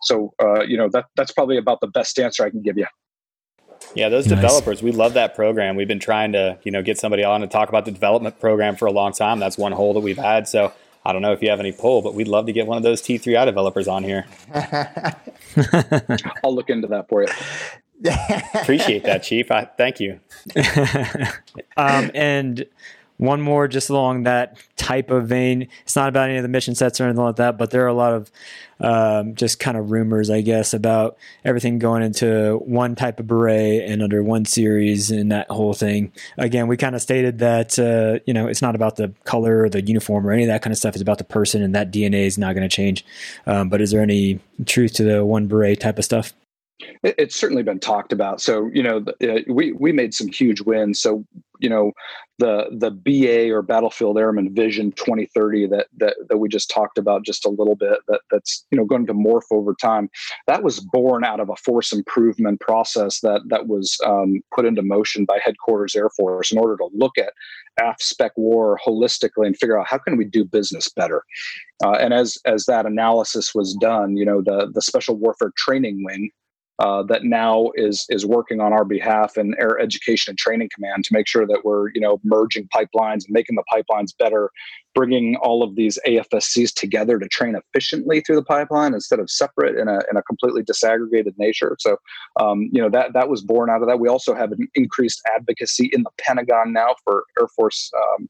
[0.04, 2.88] So, uh, you know, that, that's probably about the best answer I can give you.
[3.96, 4.36] Yeah, those nice.
[4.36, 5.76] developers, we love that program.
[5.76, 8.76] We've been trying to, you know, get somebody on to talk about the development program
[8.76, 9.40] for a long time.
[9.40, 10.48] That's one hole that we've had.
[10.48, 10.74] So
[11.06, 12.84] I don't know if you have any pull, but we'd love to get one of
[12.84, 14.26] those T3I developers on here.
[16.44, 17.30] I'll look into that for you.
[18.54, 19.52] Appreciate that, Chief.
[19.52, 20.20] I thank you.
[21.78, 22.66] um, and
[23.20, 25.68] one more just along that type of vein.
[25.84, 27.88] It's not about any of the mission sets or anything like that, but there are
[27.88, 28.32] a lot of
[28.80, 33.90] um, just kind of rumors, I guess, about everything going into one type of beret
[33.90, 36.14] and under one series and that whole thing.
[36.38, 39.70] Again, we kind of stated that uh, you know it's not about the color or
[39.70, 40.96] the uniform or any of that kind of stuff.
[40.96, 43.06] It's about the person, and that DNA is not going to change.
[43.46, 46.34] Um, but is there any truth to the one beret type of stuff?
[47.04, 48.40] It's certainly been talked about.
[48.40, 51.02] So you know, uh, we we made some huge wins.
[51.02, 51.26] So
[51.60, 51.92] you know,
[52.40, 57.26] the the BA or Battlefield Airman Vision 2030 that that that we just talked about
[57.26, 58.00] just a little bit.
[58.08, 60.10] That that's you know going to morph over time.
[60.48, 64.82] That was born out of a force improvement process that that was um, put into
[64.82, 67.34] motion by Headquarters Air Force in order to look at
[67.80, 71.24] AF spec war holistically and figure out how can we do business better.
[71.84, 76.04] Uh, and as as that analysis was done, you know, the the Special Warfare Training
[76.04, 76.32] Wing
[76.80, 81.04] uh, that now is is working on our behalf in Air Education and Training Command
[81.04, 84.50] to make sure that we're you know merging pipelines and making the pipelines better,
[84.96, 89.78] bringing all of these AFSCs together to train efficiently through the pipeline instead of separate
[89.78, 91.76] in a in a completely disaggregated nature.
[91.80, 91.98] So
[92.40, 94.00] um, you know that that was born out of that.
[94.00, 97.92] We also have an increased advocacy in the Pentagon now for Air Force.
[97.98, 98.30] Um,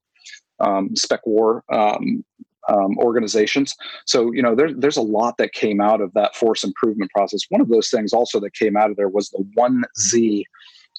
[0.61, 2.25] um, spec war um,
[2.69, 3.75] um, organizations.
[4.05, 7.41] So you know, there, there's a lot that came out of that force improvement process.
[7.49, 10.45] One of those things also that came out of there was the one Z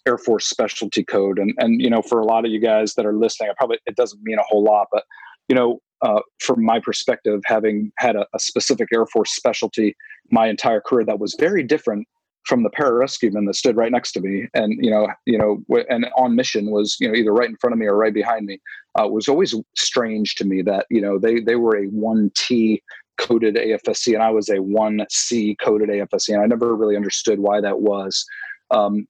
[0.06, 3.06] Air Force Specialty Code, and and you know, for a lot of you guys that
[3.06, 5.04] are listening, I probably it doesn't mean a whole lot, but
[5.48, 9.96] you know, uh, from my perspective, having had a, a, specific Air Force specialty
[10.30, 12.06] my entire career that was very different
[12.44, 14.48] from the pararescueman that stood right next to me.
[14.54, 17.72] And you know you know and on mission was you know either right in front
[17.72, 18.60] of me or right behind me.
[18.98, 22.82] Uh, was always strange to me that you know they they were a 1t
[23.18, 27.60] coded afsc and i was a 1c coded afsc and i never really understood why
[27.60, 28.24] that was.
[28.70, 29.06] Um,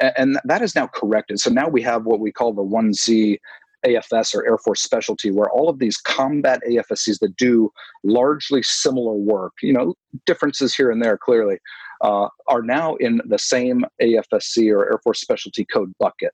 [0.00, 1.38] and, and that is now corrected.
[1.38, 3.38] So now we have what we call the 1z
[3.84, 7.70] AFS or Air Force specialty, where all of these combat AFSCs that do
[8.02, 9.94] largely similar work, you know,
[10.26, 11.58] differences here and there clearly,
[12.04, 16.32] uh, are now in the same AFSC or Air Force Specialty Code bucket.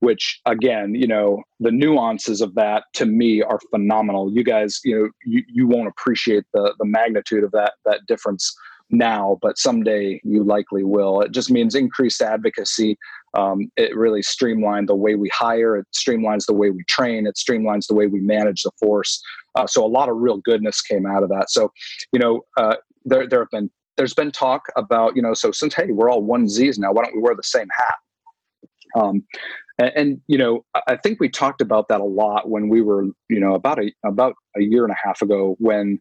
[0.00, 4.32] Which again, you know, the nuances of that to me are phenomenal.
[4.32, 8.54] You guys, you know, you, you won't appreciate the the magnitude of that that difference
[8.90, 11.20] now, but someday you likely will.
[11.20, 12.96] It just means increased advocacy.
[13.36, 15.76] Um, it really streamlined the way we hire.
[15.76, 17.26] It streamlines the way we train.
[17.26, 19.20] It streamlines the way we manage the force.
[19.56, 21.50] Uh, so a lot of real goodness came out of that.
[21.50, 21.72] So,
[22.12, 25.74] you know, uh, there there have been there's been talk about you know so since
[25.74, 27.94] hey we're all one z's now why don't we wear the same hat?
[28.98, 29.22] Um,
[29.78, 33.04] and, and, you know i think we talked about that a lot when we were
[33.28, 36.00] you know about a about a year and a half ago when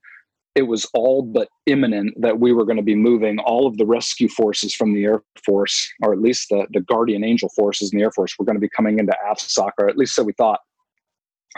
[0.55, 3.85] it was all but imminent that we were going to be moving all of the
[3.85, 7.99] rescue forces from the air force or at least the, the guardian angel forces in
[7.99, 10.33] the air force were going to be coming into afsoc or at least so we
[10.33, 10.59] thought.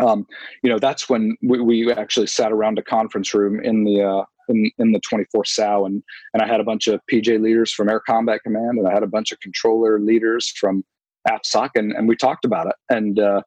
[0.01, 0.25] Um,
[0.63, 4.23] you know that's when we, we, actually sat around a conference room in the uh,
[4.49, 5.85] in, in the 24 SAO.
[5.85, 8.93] And, and I had a bunch of PJ leaders from Air Combat Command, and I
[8.93, 10.83] had a bunch of controller leaders from
[11.27, 12.75] AFSOC, and, and we talked about it.
[12.89, 13.41] And uh,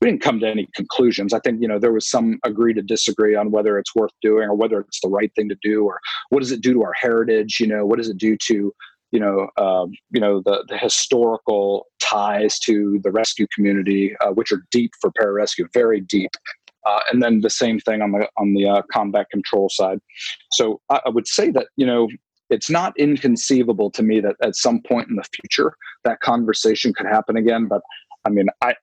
[0.00, 1.32] we didn't come to any conclusions.
[1.32, 4.48] I think, you know, there was some agree to disagree on whether it's worth doing
[4.48, 6.00] or whether it's the right thing to do, or
[6.30, 7.58] what does it do to our heritage?
[7.60, 8.72] You know, what does it do to
[9.10, 14.52] you know, um, you know the, the historical ties to the rescue community, uh, which
[14.52, 16.30] are deep for pararescue, very deep.
[16.88, 19.98] Uh, and then the same thing on the on the uh, combat control side.
[20.52, 22.08] So I, I, would say that you know
[22.48, 27.06] it's not inconceivable to me that at some point in the future that conversation could
[27.06, 27.66] happen again.
[27.66, 27.82] But
[28.24, 28.74] I mean, I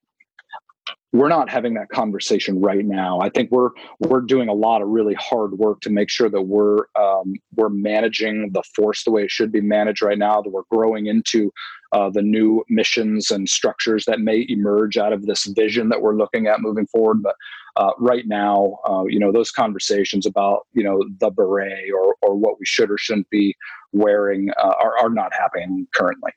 [1.15, 3.21] we're not having that conversation right now.
[3.21, 6.41] I think we're we're doing a lot of really hard work to make sure that
[6.41, 10.41] we're um, we're managing the force the way it should be managed right now.
[10.41, 11.53] That we're growing into
[11.93, 16.17] uh, the new missions and structures that may emerge out of this vision that we're
[16.17, 17.23] looking at moving forward.
[17.23, 17.35] But
[17.77, 22.35] uh, right now, uh, you know, those conversations about you know the beret or or
[22.35, 23.55] what we should or shouldn't be
[23.93, 26.31] wearing uh, are are not happening currently.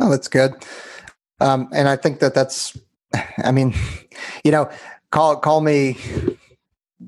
[0.00, 0.54] Oh, that's good.
[1.40, 2.76] Um, and I think that that's
[3.38, 3.74] I mean,
[4.44, 4.70] you know,
[5.10, 5.96] call call me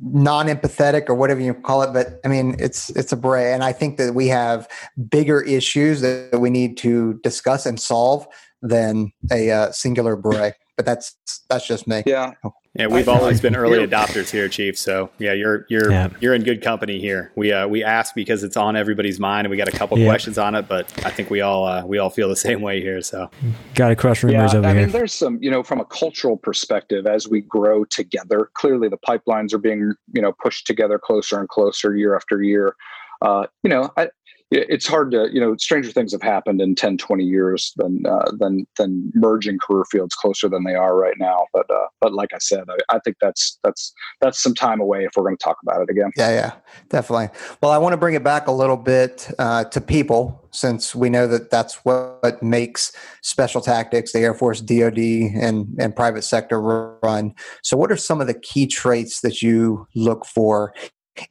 [0.03, 3.55] non-empathetic or whatever you call it but i mean it's it's a beret.
[3.55, 4.69] And i think that we have
[5.09, 8.27] bigger issues that we need to discuss and solve
[8.61, 11.17] than a uh, singular beret but that's
[11.49, 12.03] that's just me.
[12.07, 12.33] Yeah
[12.79, 14.79] yeah, we've always been early adopters here, Chief.
[14.79, 16.09] So yeah, you're you're yeah.
[16.21, 17.33] you're in good company here.
[17.35, 20.07] We uh, we ask because it's on everybody's mind, and we got a couple yeah.
[20.07, 20.69] questions on it.
[20.69, 23.01] But I think we all uh, we all feel the same way here.
[23.01, 23.31] So
[23.75, 24.83] got to crush rumors yeah, over I here.
[24.83, 28.51] mean, there's some you know from a cultural perspective as we grow together.
[28.55, 32.77] Clearly, the pipelines are being you know pushed together closer and closer year after year.
[33.23, 34.11] Uh, you know, I,
[34.51, 38.31] it's hard to you know stranger things have happened in 10 20 years than uh,
[38.39, 42.33] than than merging career fields closer than they are right now but uh, but like
[42.33, 45.43] i said I, I, think that's that's that's some time away if we're going to
[45.43, 46.11] talk about it again.
[46.17, 46.53] Yeah yeah
[46.89, 47.29] definitely.
[47.61, 51.11] Well i want to bring it back a little bit uh, to people since we
[51.11, 52.93] know that that's what makes
[53.23, 56.61] special tactics the air force dod and and private sector
[57.03, 57.35] run.
[57.63, 60.73] So what are some of the key traits that you look for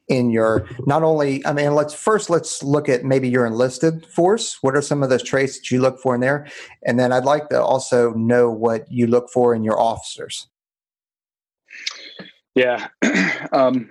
[0.08, 4.58] in your not only i mean let's first let's look at maybe your enlisted force.
[4.60, 6.46] What are some of those traits that you look for in there?
[6.84, 10.48] And then i'd like to also know what you look for in your officers.
[12.54, 12.88] Yeah.
[13.52, 13.90] Um,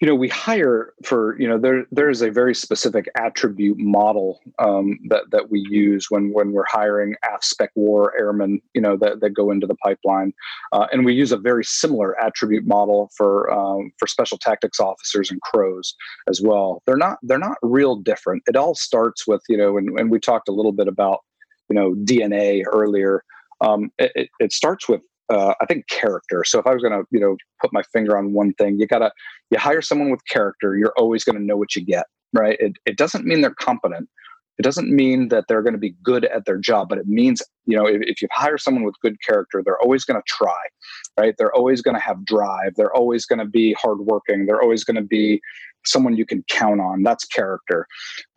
[0.00, 4.40] you know we hire for you know there there is a very specific attribute model
[4.58, 9.20] um, that that we use when when we're hiring AFSPEC war airmen you know that,
[9.20, 10.32] that go into the pipeline.
[10.72, 15.30] Uh, and we use a very similar attribute model for um, for special tactics officers
[15.30, 15.94] and CROs
[16.28, 16.82] as well.
[16.86, 18.42] They're not they're not real different.
[18.46, 21.20] It all starts with you know and, and we talked a little bit about
[21.68, 23.22] you know DNA earlier.
[23.62, 26.44] Um, it, it starts with uh, I think character.
[26.44, 28.86] So if I was going to, you know, put my finger on one thing, you
[28.86, 29.12] gotta
[29.50, 30.76] you hire someone with character.
[30.76, 32.56] You're always going to know what you get, right?
[32.60, 34.08] It it doesn't mean they're competent.
[34.58, 37.40] It doesn't mean that they're going to be good at their job, but it means,
[37.64, 40.60] you know, if, if you hire someone with good character, they're always going to try,
[41.18, 41.34] right?
[41.38, 42.74] They're always going to have drive.
[42.76, 44.44] They're always going to be hardworking.
[44.44, 45.40] They're always going to be
[45.86, 47.02] someone you can count on.
[47.02, 47.86] That's character.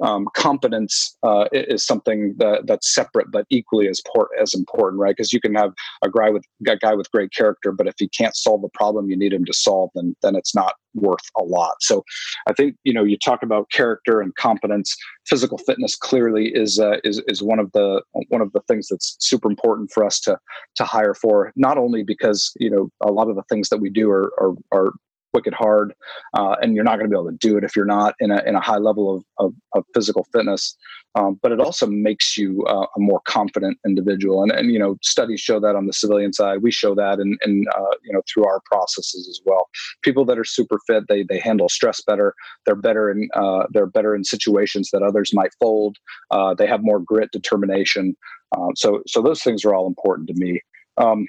[0.02, 5.16] Um, competence uh, is something that, that's separate but equally as, port, as important, right?
[5.16, 5.74] Because you can have
[6.04, 9.10] a guy with a guy with great character, but if he can't solve the problem
[9.10, 11.76] you need him to solve, then then it's not worth a lot.
[11.82, 12.04] So,
[12.48, 14.96] I think you know you talk about character and competence.
[15.28, 19.16] Physical fitness clearly is uh, is is one of the one of the things that's
[19.20, 20.38] super important for us to
[20.76, 21.52] to hire for.
[21.56, 24.54] Not only because you know a lot of the things that we do are are,
[24.72, 24.94] are
[25.34, 25.94] wicked hard,
[26.34, 28.32] uh, and you're not going to be able to do it if you're not in
[28.32, 30.76] a in a high level of of, of physical fitness.
[31.16, 34.98] Um, but it also makes you uh, a more confident individual, and and you know
[35.02, 36.62] studies show that on the civilian side.
[36.62, 39.70] We show that, and and uh, you know through our processes as well.
[40.02, 42.34] People that are super fit, they they handle stress better.
[42.66, 45.98] They're better in uh, they're better in situations that others might fold.
[46.32, 48.16] Uh, they have more grit, determination.
[48.56, 50.62] Uh, so so those things are all important to me.
[50.98, 51.28] Um,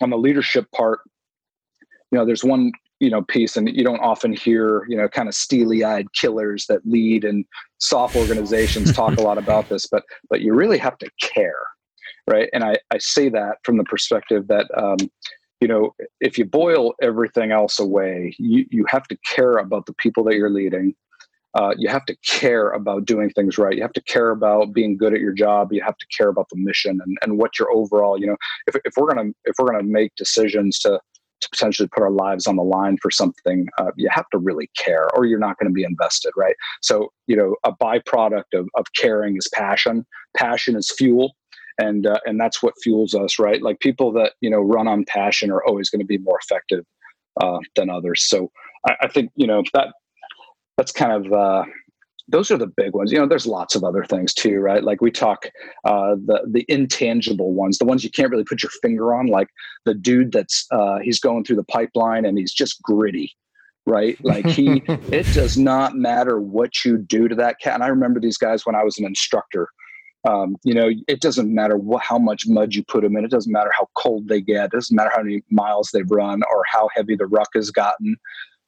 [0.00, 1.00] on the leadership part,
[2.10, 5.28] you know, there's one you know piece and you don't often hear you know kind
[5.28, 7.44] of steely-eyed killers that lead and
[7.78, 11.62] SOF organizations talk a lot about this but but you really have to care
[12.28, 14.96] right and i i say that from the perspective that um,
[15.60, 19.94] you know if you boil everything else away you you have to care about the
[19.94, 20.94] people that you're leading
[21.54, 23.74] uh, you have to care about doing things right.
[23.74, 25.72] You have to care about being good at your job.
[25.72, 28.36] You have to care about the mission and, and what your overall, you know,
[28.66, 31.00] if, if we're gonna if we're gonna make decisions to
[31.48, 34.70] to potentially put our lives on the line for something, uh, you have to really
[34.76, 36.54] care or you're not going to be invested, right?
[36.82, 40.06] So, you know, a byproduct of, of caring is passion.
[40.36, 41.34] Passion is fuel.
[41.80, 43.62] And, uh, and that's what fuels us, right?
[43.62, 46.84] Like people that, you know, run on passion are always going to be more effective
[47.40, 48.24] uh, than others.
[48.24, 48.50] So
[48.86, 49.88] I, I, think, you know, that
[50.76, 51.64] that's kind of, uh,
[52.28, 53.10] those are the big ones.
[53.10, 54.84] You know, there's lots of other things too, right?
[54.84, 55.46] Like we talk
[55.84, 59.48] uh, the the intangible ones, the ones you can't really put your finger on, like
[59.86, 63.34] the dude that's uh, he's going through the pipeline and he's just gritty,
[63.86, 64.22] right?
[64.22, 67.74] Like he, it does not matter what you do to that cat.
[67.74, 69.68] And I remember these guys when I was an instructor.
[70.28, 73.24] Um, you know, it doesn't matter what, how much mud you put them in.
[73.24, 74.66] It doesn't matter how cold they get.
[74.66, 78.16] It doesn't matter how many miles they've run or how heavy the ruck has gotten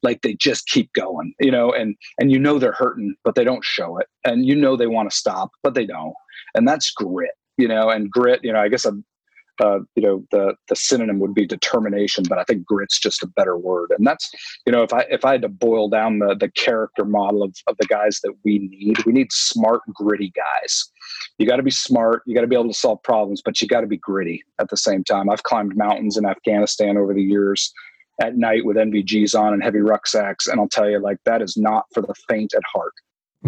[0.03, 3.43] like they just keep going you know and and you know they're hurting but they
[3.43, 4.07] don't show it.
[4.23, 6.13] And you know they want to stop but they don't.
[6.55, 8.93] And that's grit you know and grit you know i guess a
[9.61, 13.27] uh, you know the the synonym would be determination but i think grit's just a
[13.27, 13.91] better word.
[13.95, 14.29] And that's
[14.65, 17.55] you know if i if i had to boil down the the character model of,
[17.67, 20.89] of the guys that we need we need smart gritty guys.
[21.37, 23.67] You got to be smart you got to be able to solve problems but you
[23.67, 25.29] got to be gritty at the same time.
[25.29, 27.71] I've climbed mountains in afghanistan over the years
[28.21, 30.47] at night with NVGs on and heavy rucksacks.
[30.47, 32.93] And I'll tell you, like that is not for the faint at heart.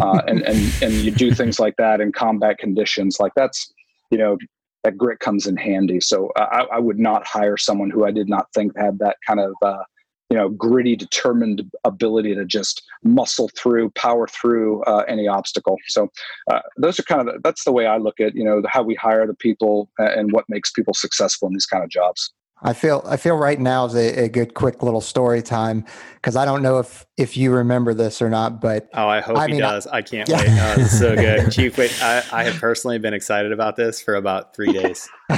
[0.00, 3.20] Uh, and and and you do things like that in combat conditions.
[3.20, 3.72] Like that's
[4.10, 4.36] you know
[4.82, 6.00] that grit comes in handy.
[6.00, 9.38] So I, I would not hire someone who I did not think had that kind
[9.38, 9.84] of uh,
[10.30, 16.10] you know gritty determined ability to just muscle through power through uh, any obstacle so
[16.50, 18.82] uh, those are kind of the, that's the way i look at you know how
[18.82, 22.32] we hire the people and what makes people successful in these kind of jobs
[22.62, 25.84] I feel I feel right now is a, a good quick little story time
[26.14, 29.36] because I don't know if if you remember this or not, but oh, I hope
[29.36, 29.86] I he mean, does.
[29.86, 30.38] I, I can't yeah.
[30.38, 30.48] wait.
[30.48, 31.76] Oh, this is so good, Chief.
[31.76, 35.06] Wait, I, I have personally been excited about this for about three days.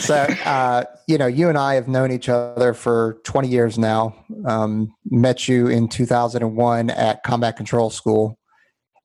[0.00, 4.16] so uh, you know, you and I have known each other for 20 years now.
[4.46, 8.38] Um, met you in 2001 at Combat Control School,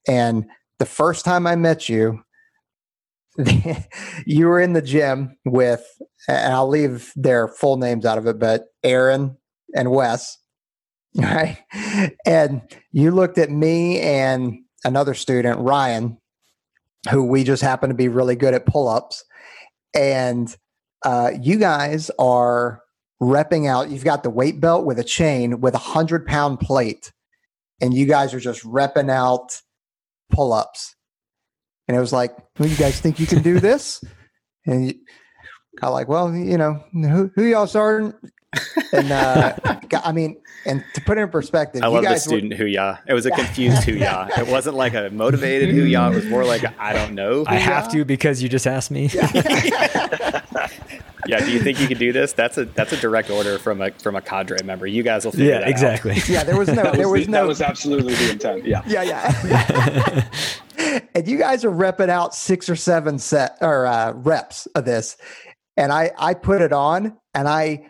[0.08, 0.46] and
[0.80, 2.23] the first time I met you,
[4.26, 5.86] you were in the gym with,
[6.28, 9.38] and I'll leave their full names out of it, but Aaron
[9.76, 10.38] and Wes,
[11.18, 11.58] right?
[12.26, 12.62] And
[12.92, 16.18] you looked at me and another student, Ryan,
[17.10, 19.24] who we just happen to be really good at pull ups.
[19.96, 20.56] And
[21.04, 22.82] uh, you guys are
[23.22, 23.90] repping out.
[23.90, 27.12] You've got the weight belt with a chain with a hundred pound plate,
[27.82, 29.62] and you guys are just repping out
[30.32, 30.93] pull ups.
[31.88, 34.04] And it was like, well, you guys think you can do this?
[34.66, 34.94] And you,
[35.82, 38.14] I like, well, you know, who, who y'all starting?
[38.94, 39.56] And uh,
[40.06, 42.98] I mean, and to put it in perspective, I love the student who ya.
[43.06, 44.30] It was a confused who ya.
[44.38, 46.10] It wasn't like a motivated who ya.
[46.12, 47.44] It was more like I don't know.
[47.48, 49.10] I have to because you just asked me.
[49.14, 50.40] Yeah.
[51.28, 51.40] Yeah.
[51.44, 52.34] Do you think you could do this?
[52.34, 54.88] That's a that's a direct order from a from a cadre member.
[54.88, 56.14] You guys will figure yeah, exactly.
[56.14, 56.30] Out.
[56.30, 58.66] Yeah, there was no there was, was the, no that was absolutely the intent.
[58.66, 58.82] Yeah.
[58.86, 60.30] Yeah, yeah.
[61.16, 65.18] and you guys are repping out six or seven set or uh, reps of this,
[65.78, 67.90] and I I put it on, and I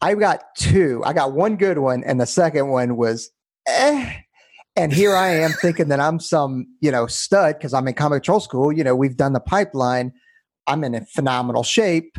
[0.00, 1.02] I got two.
[1.04, 3.30] I got one good one, and the second one was
[3.66, 4.14] eh.
[4.74, 8.22] And here I am thinking that I'm some you know stud because I'm in combat
[8.22, 8.72] control school.
[8.72, 10.12] You know we've done the pipeline.
[10.66, 12.16] I'm in a phenomenal shape.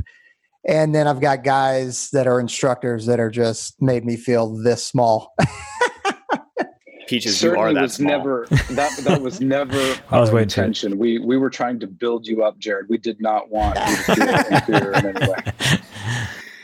[0.67, 4.85] And then I've got guys that are instructors that are just made me feel this
[4.85, 5.33] small.
[7.07, 8.17] Peaches, Certainly you are that was small.
[8.17, 10.97] never that that was never our intention.
[10.97, 12.87] We we were trying to build you up, Jared.
[12.89, 15.37] We did not want you to feel inferior in any way.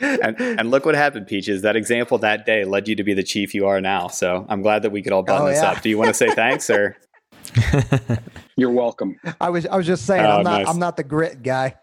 [0.00, 1.60] and, and, look what happened, Peaches.
[1.60, 4.08] That example that day led you to be the chief you are now.
[4.08, 5.72] So I'm glad that we could all button oh, this yeah.
[5.72, 5.82] up.
[5.82, 6.96] Do you want to say thanks or?
[8.56, 9.16] You're welcome.
[9.40, 10.68] I was I was just saying oh, I'm not nice.
[10.68, 11.76] I'm not the grit guy.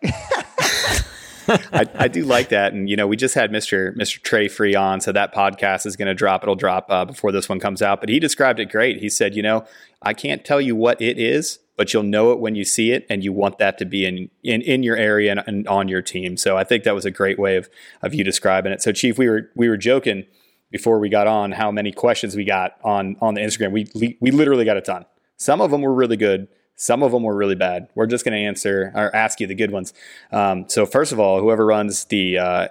[1.47, 3.95] I, I, do like that, and you know, we just had Mr.
[3.95, 4.21] Mr.
[4.21, 6.43] Trey Free on, so that podcast is going to drop.
[6.43, 8.97] It'll drop uh, before this one comes out, but he described it great.
[8.97, 9.65] He said, you know,
[10.01, 13.05] I can't tell you what it is, but you'll know it when you see it,
[13.09, 16.01] and you want that to be in in, in your area and, and on your
[16.01, 16.37] team.
[16.37, 17.69] So I think that was a great way of
[18.01, 18.81] of you describing it.
[18.81, 20.25] So, Chief, we were we were joking
[20.71, 23.71] before we got on how many questions we got on on the Instagram.
[23.71, 25.05] We we literally got a ton.
[25.37, 26.47] Some of them were really good.
[26.77, 27.89] Some of them were really bad.
[27.95, 29.93] We're just going to answer or ask you the good ones.
[30.31, 32.67] Um, so first of all, whoever runs the uh,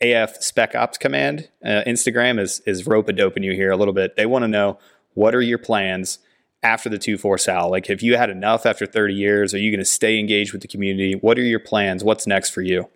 [0.00, 3.94] AF Spec Ops command uh, Instagram is is rope a doping you here a little
[3.94, 4.16] bit.
[4.16, 4.78] They want to know
[5.14, 6.20] what are your plans
[6.62, 7.68] after the two four Sal.
[7.70, 9.52] Like, have you had enough after thirty years?
[9.52, 11.14] Are you going to stay engaged with the community?
[11.14, 12.04] What are your plans?
[12.04, 12.88] What's next for you?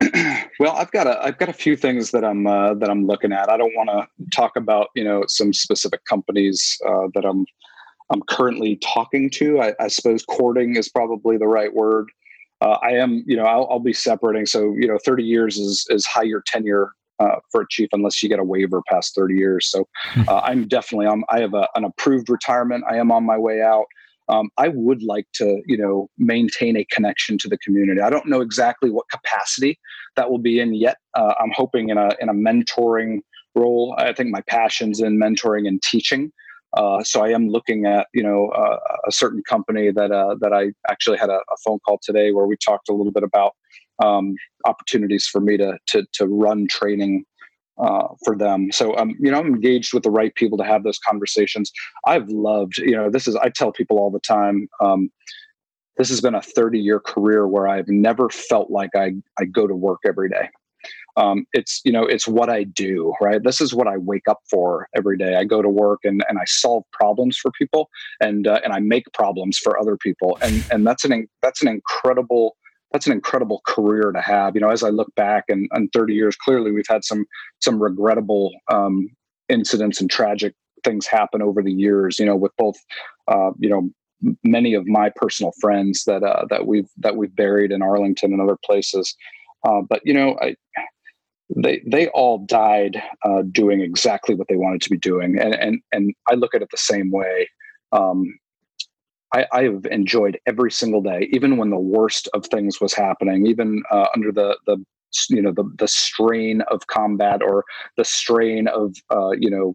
[0.60, 3.32] well, I've got a I've got a few things that I'm uh, that I'm looking
[3.32, 3.50] at.
[3.50, 7.46] I don't want to talk about you know some specific companies uh, that I'm
[8.10, 9.60] I'm currently talking to.
[9.60, 12.10] I, I suppose courting is probably the right word.
[12.60, 14.46] Uh, I am, you know, I'll, I'll, be separating.
[14.46, 16.90] So, you know, 30 years is is higher tenure
[17.20, 19.70] uh, for a chief unless you get a waiver past 30 years.
[19.70, 20.22] So, hmm.
[20.28, 21.22] uh, I'm definitely on.
[21.28, 22.84] I have a, an approved retirement.
[22.88, 23.86] I am on my way out.
[24.28, 28.00] Um, I would like to, you know, maintain a connection to the community.
[28.00, 29.78] I don't know exactly what capacity
[30.16, 30.98] that will be in yet.
[31.14, 33.20] Uh, I'm hoping in a in a mentoring
[33.54, 33.94] role.
[33.96, 36.32] I think my passion's in mentoring and teaching.
[36.78, 40.52] Uh, so I am looking at you know uh, a certain company that uh, that
[40.52, 43.56] I actually had a, a, phone call today where we talked a little bit about
[44.02, 47.24] um, opportunities for me to to, to run training
[47.78, 48.70] uh, for them.
[48.70, 51.72] So um, you know I'm engaged with the right people to have those conversations.
[52.06, 54.68] I've loved you know this is I tell people all the time.
[54.80, 55.10] Um,
[55.96, 59.66] this has been a 30 year career where I've never felt like I I go
[59.66, 60.48] to work every day
[61.18, 63.42] um, it's you know it's what i do right?
[63.42, 65.36] This is what i wake up for every day.
[65.36, 67.90] I go to work and, and i solve problems for people
[68.20, 70.38] and uh, and i make problems for other people.
[70.40, 72.56] And and that's an that's an incredible
[72.92, 74.54] that's an incredible career to have.
[74.54, 77.26] You know as i look back and, and 30 years clearly we've had some
[77.60, 79.08] some regrettable um,
[79.48, 80.54] incidents and tragic
[80.84, 82.76] things happen over the years you know with both
[83.26, 83.90] uh, you know
[84.44, 88.40] many of my personal friends that uh, that we've that we've buried in arlington and
[88.40, 89.16] other places.
[89.66, 90.54] Uh, but you know, I,
[91.56, 95.80] they they all died uh, doing exactly what they wanted to be doing, and and
[95.92, 97.48] and I look at it the same way.
[97.92, 98.38] Um,
[99.34, 103.46] I, I, have enjoyed every single day, even when the worst of things was happening,
[103.46, 104.84] even uh, under the the
[105.30, 107.64] you know the the strain of combat or
[107.96, 109.74] the strain of uh, you know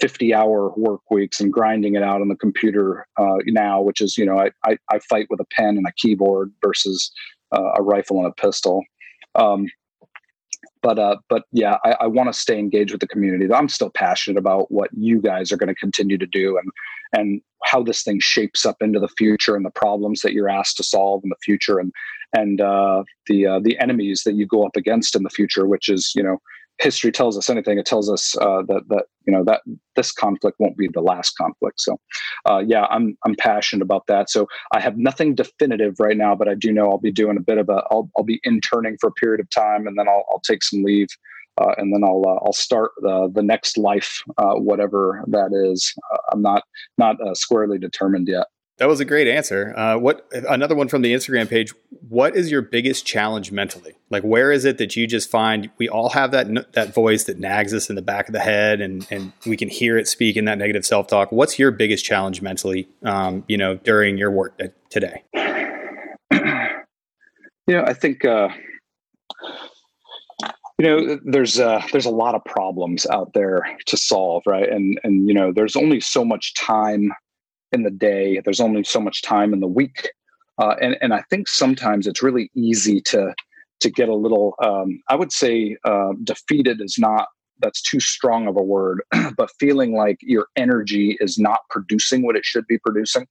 [0.00, 4.16] 50 hour work weeks and grinding it out on the computer uh, now, which is,
[4.16, 7.12] you know, I, I, I, fight with a pen and a keyboard versus
[7.54, 8.82] uh, a rifle and a pistol.
[9.34, 9.66] Um,
[10.82, 13.50] but uh, but yeah, I, I want to stay engaged with the community.
[13.52, 16.70] I'm still passionate about what you guys are going to continue to do and
[17.12, 20.76] and how this thing shapes up into the future and the problems that you're asked
[20.78, 21.92] to solve in the future and
[22.34, 25.88] and uh, the uh, the enemies that you go up against in the future, which
[25.88, 26.38] is you know
[26.78, 29.62] history tells us anything, it tells us uh, that that you know that
[29.96, 31.80] this conflict won't be the last conflict.
[31.80, 31.98] So,
[32.48, 34.30] uh, yeah, I'm I'm passionate about that.
[34.30, 37.40] So I have nothing definitive right now, but I do know I'll be doing a
[37.40, 40.24] bit of a I'll I'll be interning for a period of time, and then I'll
[40.30, 41.08] I'll take some leave.
[41.60, 45.92] Uh, and then I'll uh, I'll start the the next life, uh, whatever that is.
[46.12, 46.64] Uh, I'm not
[46.96, 48.46] not squarely determined yet.
[48.82, 49.72] That was a great answer.
[49.78, 51.72] Uh, what another one from the Instagram page?
[52.08, 53.94] What is your biggest challenge mentally?
[54.10, 57.38] Like, where is it that you just find we all have that that voice that
[57.38, 60.36] nags us in the back of the head, and and we can hear it speak
[60.36, 61.30] in that negative self talk?
[61.30, 62.88] What's your biggest challenge mentally?
[63.04, 64.60] Um, you know, during your work
[64.90, 65.22] today.
[67.68, 68.48] Yeah, I think uh,
[70.80, 74.68] you know there's uh, there's a lot of problems out there to solve, right?
[74.68, 77.12] And and you know there's only so much time
[77.72, 78.40] in the day.
[78.44, 80.10] There's only so much time in the week,
[80.58, 83.34] uh, and and I think sometimes it's really easy to
[83.80, 84.54] to get a little.
[84.62, 87.28] Um, I would say uh, defeated is not
[87.60, 89.02] that's too strong of a word,
[89.36, 93.26] but feeling like your energy is not producing what it should be producing.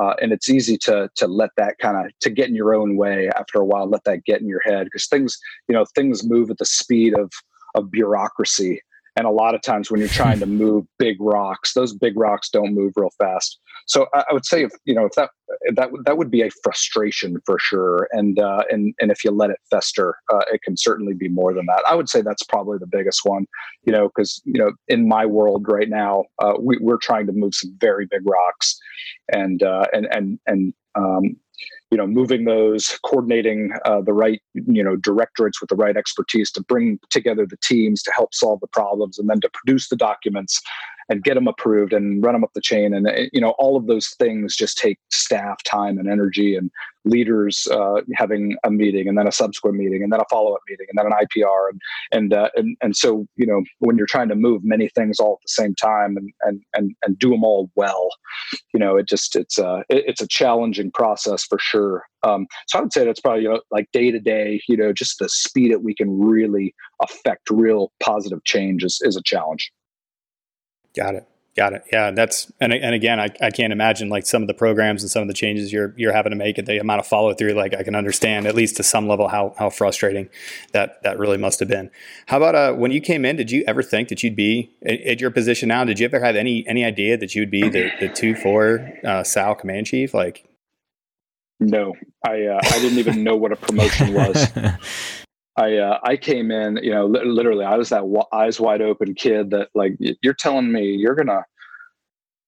[0.00, 2.96] Uh, and it's easy to to let that kind of to get in your own
[2.96, 5.36] way after a while let that get in your head because things
[5.68, 7.30] you know things move at the speed of
[7.74, 8.80] of bureaucracy
[9.20, 12.48] and a lot of times when you're trying to move big rocks, those big rocks
[12.48, 13.58] don't move real fast.
[13.86, 15.28] So I, I would say if you know if that
[15.74, 18.08] that that would be a frustration for sure.
[18.12, 21.52] And uh, and and if you let it fester, uh, it can certainly be more
[21.52, 21.82] than that.
[21.86, 23.46] I would say that's probably the biggest one.
[23.84, 27.32] You know, because you know in my world right now, uh, we, we're trying to
[27.32, 28.80] move some very big rocks,
[29.30, 31.36] and uh, and and and um,
[31.90, 36.50] you know moving those coordinating uh, the right you know directorates with the right expertise
[36.52, 39.96] to bring together the teams to help solve the problems and then to produce the
[39.96, 40.60] documents
[41.10, 42.94] and get them approved and run them up the chain.
[42.94, 46.70] And you know all of those things just take staff time and energy and
[47.04, 50.86] leaders uh, having a meeting and then a subsequent meeting and then a follow-up meeting
[50.88, 51.80] and then an IPR and
[52.12, 55.34] and uh, and and so you know when you're trying to move many things all
[55.34, 58.10] at the same time and and and, and do them all well
[58.72, 62.04] you know it just it's a uh, it, it's a challenging process for sure.
[62.22, 64.92] Um, so I would say that's probably you know like day to day you know
[64.92, 69.72] just the speed that we can really affect real positive change is, is a challenge
[70.96, 71.26] Got it.
[71.56, 71.82] Got it.
[71.92, 75.10] Yeah, that's and and again, I, I can't imagine like some of the programs and
[75.10, 77.54] some of the changes you're you're having to make and the amount of follow through.
[77.54, 80.28] Like I can understand at least to some level how how frustrating
[80.72, 81.90] that that really must have been.
[82.26, 83.34] How about uh when you came in?
[83.34, 85.82] Did you ever think that you'd be at, at your position now?
[85.84, 89.24] Did you ever have any any idea that you'd be the the two four uh,
[89.24, 90.14] SAL command chief?
[90.14, 90.48] Like,
[91.58, 94.46] no, I uh, I didn't even know what a promotion was.
[95.60, 98.80] I uh, I came in, you know, li- literally, I was that w- eyes wide
[98.80, 101.44] open kid that like you're telling me you're gonna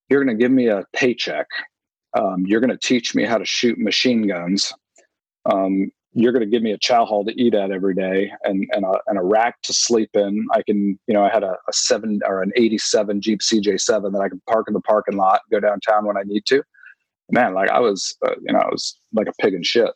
[0.09, 1.47] you're gonna give me a paycheck,
[2.19, 4.73] um, you're gonna teach me how to shoot machine guns,
[5.45, 8.87] um, you're gonna give me a chow hall to eat at every day, and and
[8.87, 10.47] a, and a rack to sleep in.
[10.53, 14.23] I can, you know, I had a, a seven or an '87 Jeep CJ7 that
[14.23, 16.63] I could park in the parking lot, go downtown when I need to.
[17.31, 19.91] Man, like I was, uh, you know, I was like a pig in shit.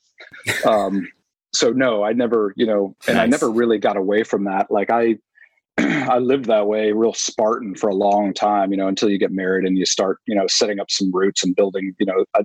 [0.67, 1.09] Um,
[1.57, 3.25] so no, I never, you know, and nice.
[3.25, 4.71] I never really got away from that.
[4.71, 5.17] Like I,
[5.79, 9.33] I lived that way, real Spartan for a long time, you know, until you get
[9.33, 12.45] married and you start, you know, setting up some roots and building, you know, a,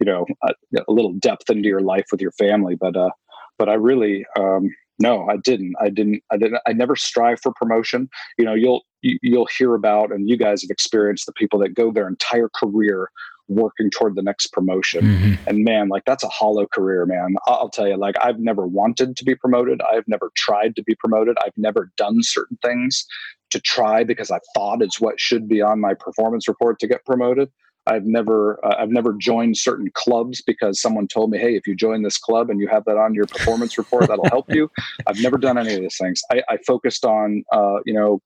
[0.00, 0.54] you know, a,
[0.88, 2.74] a little depth into your life with your family.
[2.74, 3.10] But, uh,
[3.58, 5.74] but I really, um, no, I didn't.
[5.80, 6.22] I didn't.
[6.30, 6.60] I didn't.
[6.66, 8.08] I never strive for promotion.
[8.38, 11.32] You know, you'll you, will you will hear about, and you guys have experienced the
[11.32, 13.10] people that go their entire career
[13.48, 15.02] working toward the next promotion.
[15.04, 15.48] Mm-hmm.
[15.48, 17.34] And man, like that's a hollow career, man.
[17.46, 19.80] I'll tell you, like I've never wanted to be promoted.
[19.92, 21.36] I've never tried to be promoted.
[21.44, 23.04] I've never done certain things
[23.50, 27.04] to try because I thought it's what should be on my performance report to get
[27.04, 27.50] promoted.
[27.86, 31.74] I've never uh, I've never joined certain clubs because someone told me, "Hey, if you
[31.74, 34.70] join this club and you have that on your performance report, that'll help you."
[35.06, 36.22] I've never done any of these things.
[36.30, 38.22] I, I focused on uh, you know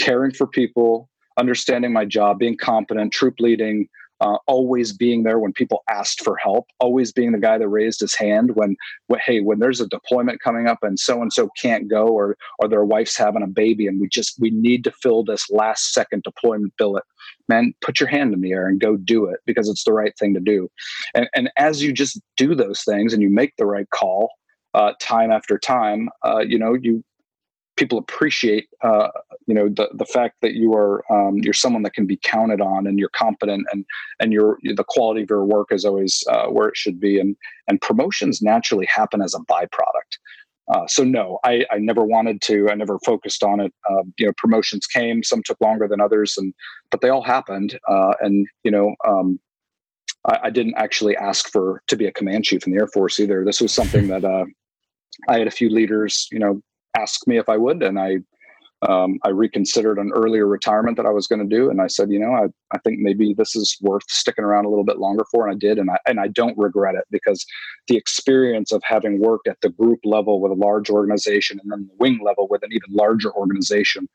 [0.00, 3.88] caring for people, understanding my job, being competent, troop leading,
[4.20, 8.00] uh, always being there when people asked for help, always being the guy that raised
[8.00, 8.76] his hand when,
[9.08, 12.36] when hey, when there's a deployment coming up and so and so can't go, or
[12.58, 15.92] or their wife's having a baby, and we just we need to fill this last
[15.92, 17.04] second deployment billet.
[17.48, 20.16] Man, put your hand in the air and go do it because it's the right
[20.18, 20.68] thing to do.
[21.14, 24.30] And, and as you just do those things and you make the right call,
[24.74, 27.02] uh, time after time, uh, you know, you
[27.76, 29.08] people appreciate uh,
[29.46, 32.60] you know the the fact that you are um, you're someone that can be counted
[32.60, 33.84] on and you're competent and
[34.20, 37.36] and your the quality of your work is always uh, where it should be and
[37.68, 40.18] and promotions naturally happen as a byproduct.
[40.72, 42.70] Uh, so no, I, I never wanted to.
[42.70, 43.72] I never focused on it.
[43.90, 45.22] Um, you know, promotions came.
[45.22, 46.54] Some took longer than others, and
[46.90, 47.78] but they all happened.
[47.86, 49.38] Uh, and you know, um,
[50.24, 53.20] I, I, didn't actually ask for to be a command chief in the Air Force
[53.20, 53.44] either.
[53.44, 54.46] This was something that uh,
[55.28, 56.62] I had a few leaders, you know,
[56.96, 58.18] asked me if I would, and I
[58.88, 62.10] um, I reconsidered an earlier retirement that I was going to do, and I said,
[62.10, 65.24] you know, I, I think maybe this is worth sticking around a little bit longer
[65.30, 67.46] for, and I did, and I and I don't regret it because
[67.88, 71.88] the experience of having worked at the group level with a large organization and then
[71.88, 74.08] the wing level with an even larger organization,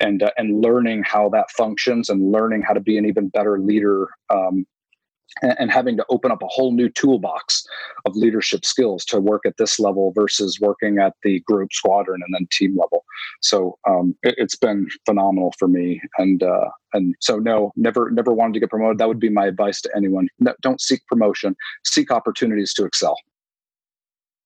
[0.00, 3.60] and uh, and learning how that functions and learning how to be an even better
[3.60, 4.66] leader um,
[5.42, 7.66] and, having to open up a whole new toolbox
[8.04, 12.34] of leadership skills to work at this level versus working at the group squadron and
[12.34, 13.04] then team level.
[13.42, 16.00] So um, it, has been phenomenal for me.
[16.18, 18.98] And uh, and so no never never wanted to get promoted.
[18.98, 20.28] That would be my advice to anyone.
[20.38, 21.56] No, don't seek promotion.
[21.84, 23.16] Seek opportunities to excel.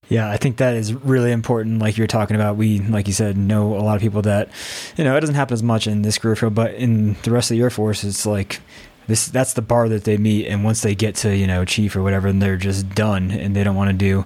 [0.09, 1.79] Yeah, I think that is really important.
[1.79, 4.49] Like you're talking about, we, like you said, know a lot of people that,
[4.97, 7.53] you know, it doesn't happen as much in this career field, but in the rest
[7.53, 8.61] of the Air Force, it's like
[9.07, 11.97] this that's the bar that they meet and once they get to you know chief
[11.97, 14.25] or whatever and they're just done and they don't want to do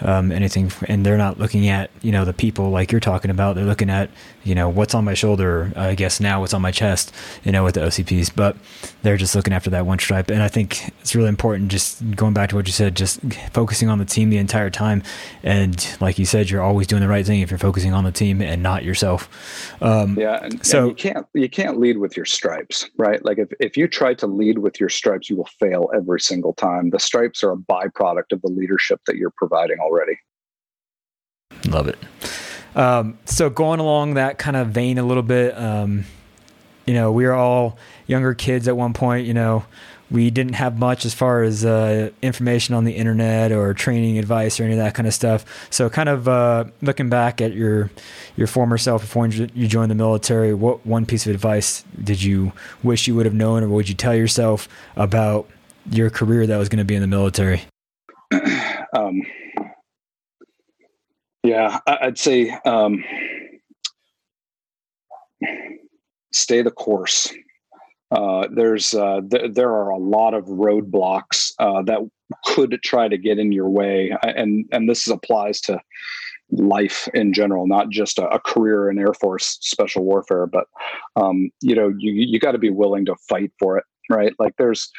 [0.00, 3.54] um, anything, and they're not looking at you know the people like you're talking about.
[3.54, 4.10] They're looking at
[4.42, 5.72] you know what's on my shoulder.
[5.76, 7.12] I guess now what's on my chest.
[7.44, 8.56] You know with the OCPs, but
[9.02, 10.30] they're just looking after that one stripe.
[10.30, 11.70] And I think it's really important.
[11.70, 13.20] Just going back to what you said, just
[13.52, 15.02] focusing on the team the entire time.
[15.42, 18.12] And like you said, you're always doing the right thing if you're focusing on the
[18.12, 19.28] team and not yourself.
[19.80, 23.24] Um, yeah, and, so and you can't you can't lead with your stripes, right?
[23.24, 26.52] Like if if you try to lead with your stripes, you will fail every single
[26.52, 26.90] time.
[26.90, 30.18] The stripes are a byproduct of the leadership that you're providing already.
[31.66, 31.98] Love it.
[32.74, 36.04] Um, so going along that kind of vein a little bit, um,
[36.86, 39.26] you know, we were all younger kids at one point.
[39.26, 39.64] You know,
[40.10, 44.60] we didn't have much as far as uh, information on the internet or training advice
[44.60, 45.44] or any of that kind of stuff.
[45.70, 47.90] So, kind of uh, looking back at your
[48.36, 52.52] your former self before you joined the military, what one piece of advice did you
[52.82, 55.48] wish you would have known, or would you tell yourself about
[55.90, 57.62] your career that was going to be in the military?
[58.96, 59.22] um,
[61.44, 63.04] yeah, I'd say um,
[66.32, 67.32] stay the course.
[68.10, 71.98] Uh, there's uh, th- there are a lot of roadblocks uh, that
[72.46, 75.80] could try to get in your way, and and this applies to
[76.50, 80.66] life in general, not just a, a career in Air Force Special Warfare, but
[81.16, 84.32] um, you know you you got to be willing to fight for it, right?
[84.38, 84.90] Like there's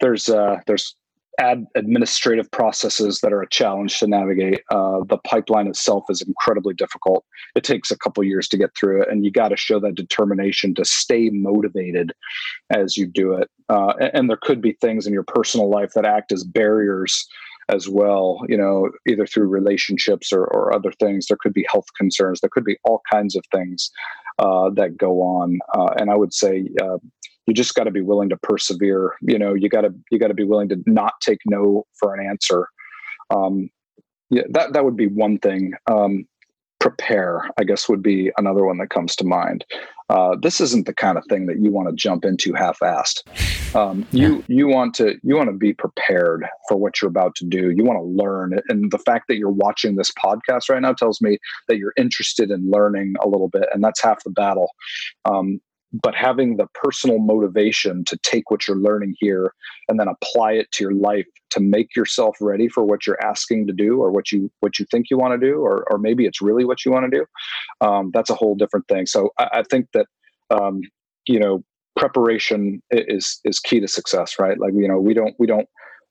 [0.00, 0.96] there's uh, there's
[1.38, 4.60] add administrative processes that are a challenge to navigate.
[4.70, 7.24] Uh, the pipeline itself is incredibly difficult.
[7.54, 9.94] It takes a couple years to get through it, and you got to show that
[9.94, 12.12] determination to stay motivated
[12.70, 13.50] as you do it.
[13.68, 17.26] Uh, and, and there could be things in your personal life that act as barriers
[17.68, 21.86] as well you know either through relationships or, or other things there could be health
[21.96, 23.90] concerns there could be all kinds of things
[24.40, 26.98] uh, that go on uh, and i would say uh,
[27.50, 30.28] you just got to be willing to persevere you know you got to you got
[30.28, 32.68] to be willing to not take no for an answer.
[33.30, 33.70] Um,
[34.30, 35.74] yeah that that would be one thing.
[35.90, 36.26] Um,
[36.78, 39.64] prepare i guess would be another one that comes to mind.
[40.08, 43.22] Uh, this isn't the kind of thing that you want to jump into half-assed.
[43.76, 44.42] Um, you yeah.
[44.48, 47.70] you want to you want to be prepared for what you're about to do.
[47.70, 51.20] You want to learn and the fact that you're watching this podcast right now tells
[51.20, 51.38] me
[51.68, 54.70] that you're interested in learning a little bit and that's half the battle.
[55.24, 55.60] Um,
[55.92, 59.52] but having the personal motivation to take what you're learning here
[59.88, 63.66] and then apply it to your life to make yourself ready for what you're asking
[63.66, 66.26] to do or what you what you think you want to do or or maybe
[66.26, 69.06] it's really what you want to do um, that's a whole different thing.
[69.06, 70.06] So i, I think that
[70.50, 70.80] um,
[71.26, 71.64] you know
[71.96, 74.58] preparation is is key to success right?
[74.58, 75.68] Like you know we don't we don't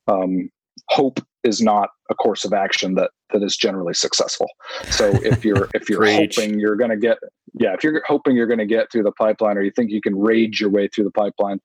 [0.07, 0.49] um,
[0.89, 4.47] hope is not a course of action that that is generally successful.
[4.89, 7.17] So if you're if you're hoping you're going to get
[7.53, 10.01] yeah if you're hoping you're going to get through the pipeline or you think you
[10.01, 11.59] can rage your way through the pipeline,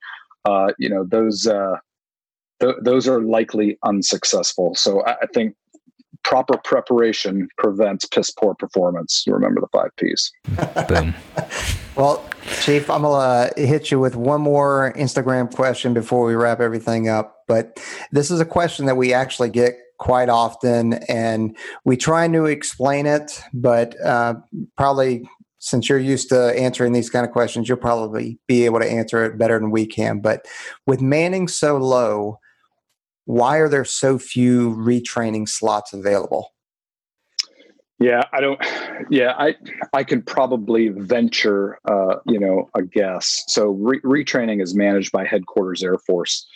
[0.45, 1.77] uh, you know those uh,
[2.61, 4.75] th- those are likely unsuccessful.
[4.75, 5.55] So I, I think
[6.23, 9.25] proper preparation prevents piss poor performance.
[9.27, 10.33] You remember the five P's.
[10.89, 11.15] Boom.
[11.97, 12.25] well,
[12.61, 17.39] Chief, I'm gonna hit you with one more Instagram question before we wrap everything up.
[17.47, 17.81] But
[18.11, 23.07] this is a question that we actually get quite often, and we try to explain
[23.07, 24.35] it, but uh,
[24.77, 25.29] probably
[25.65, 29.25] since you're used to answering these kind of questions, you'll probably be able to answer
[29.25, 30.21] it better than we can.
[30.21, 30.47] But
[30.87, 32.39] with Manning so low,
[33.25, 36.54] why are there so few retraining slots available?
[38.01, 38.61] Yeah, I don't.
[39.09, 39.55] Yeah, I
[39.93, 43.45] I can probably venture, uh, you know, a guess.
[43.49, 46.47] So re- retraining is managed by Headquarters Air Force.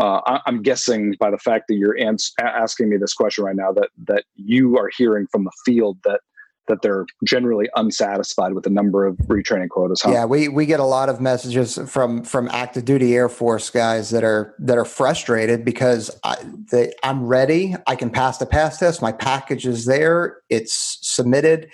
[0.00, 3.56] Uh, I, am guessing by the fact that you're ans- asking me this question right
[3.56, 6.20] now that that you are hearing from the field that
[6.68, 10.02] that they're generally unsatisfied with the number of retraining quotas.
[10.02, 10.12] Huh?
[10.12, 14.10] Yeah, we we get a lot of messages from from active duty Air Force guys
[14.10, 16.36] that are that are frustrated because I,
[16.70, 17.74] they, I'm ready.
[17.86, 19.02] I can pass the PAST test.
[19.02, 20.38] My package is there.
[20.48, 21.70] It's submitted,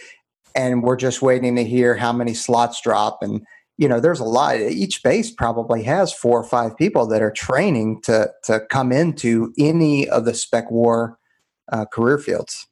[0.54, 3.22] and we're just waiting to hear how many slots drop.
[3.22, 3.46] And
[3.78, 4.56] you know, there's a lot.
[4.58, 9.52] Each base probably has four or five people that are training to to come into
[9.58, 11.18] any of the spec war
[11.72, 12.66] uh, career fields.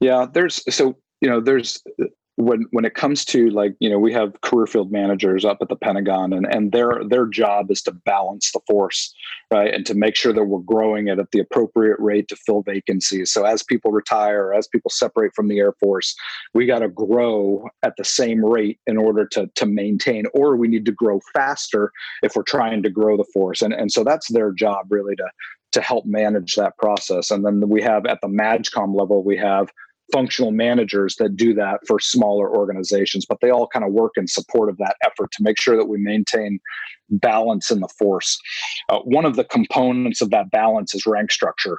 [0.00, 1.82] Yeah, there's so you know there's
[2.36, 5.68] when when it comes to like you know we have career field managers up at
[5.68, 9.14] the Pentagon and and their their job is to balance the force
[9.52, 12.62] right and to make sure that we're growing it at the appropriate rate to fill
[12.62, 13.32] vacancies.
[13.32, 16.14] So as people retire as people separate from the Air Force
[16.54, 20.66] we got to grow at the same rate in order to to maintain or we
[20.66, 23.62] need to grow faster if we're trying to grow the force.
[23.62, 25.26] And and so that's their job really to
[25.74, 27.30] to help manage that process.
[27.30, 29.68] And then we have at the MAJCOM level, we have
[30.12, 34.26] functional managers that do that for smaller organizations, but they all kind of work in
[34.26, 36.60] support of that effort to make sure that we maintain
[37.10, 38.38] balance in the force.
[38.88, 41.78] Uh, one of the components of that balance is rank structure.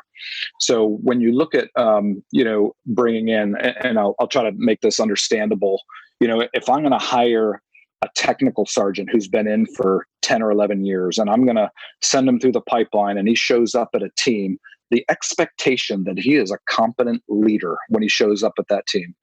[0.59, 4.51] So when you look at, um, you know, bringing in, and I'll, I'll try to
[4.57, 5.81] make this understandable,
[6.19, 7.61] you know, if I'm going to hire
[8.05, 11.69] a technical sergeant who's been in for 10 or 11 years and i'm going to
[12.01, 14.57] send him through the pipeline and he shows up at a team
[14.91, 19.15] the expectation that he is a competent leader when he shows up at that team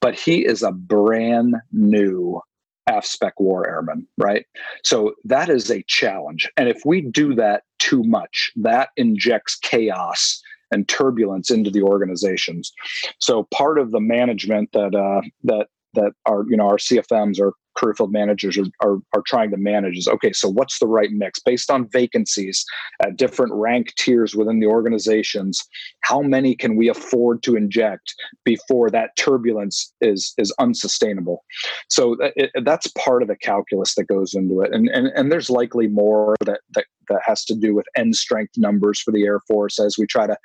[0.00, 2.40] but he is a brand new
[2.88, 4.44] AFSPEC war airman, right?
[4.82, 6.50] So that is a challenge.
[6.56, 12.72] And if we do that too much, that injects chaos and turbulence into the organizations.
[13.18, 17.54] So part of the management that uh, that that our you know our CFMs or
[17.76, 21.10] career field managers are, are, are trying to manage is okay so what's the right
[21.10, 21.40] mix?
[21.40, 22.64] Based on vacancies
[23.02, 25.60] at different rank tiers within the organizations
[26.02, 28.14] how many can we afford to inject
[28.44, 31.44] before that turbulence is is unsustainable?
[31.88, 34.72] So uh, it, that's part of the calculus that goes into it.
[34.72, 38.54] And, and and there's likely more that that that has to do with end strength
[38.56, 40.36] numbers for the air force as we try to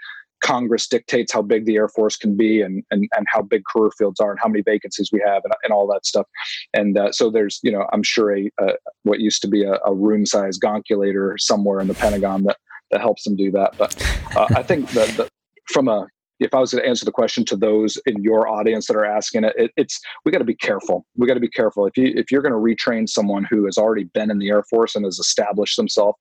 [0.42, 3.92] Congress dictates how big the Air Force can be and, and, and how big career
[3.98, 6.28] fields are and how many vacancies we have and, and all that stuff.
[6.74, 8.74] And uh, so there's, you know, I'm sure a, a
[9.04, 12.58] what used to be a, a room size gonculator somewhere in the Pentagon that,
[12.92, 13.78] that helps them do that.
[13.78, 13.96] But
[14.36, 15.30] uh, I think that
[15.68, 16.08] from a,
[16.40, 19.44] if I was to answer the question to those in your audience that are asking
[19.44, 21.06] it, it it's we got to be careful.
[21.18, 21.86] We got to be careful.
[21.86, 24.64] If you if you're going to retrain someone who has already been in the Air
[24.70, 26.18] Force and has established themselves,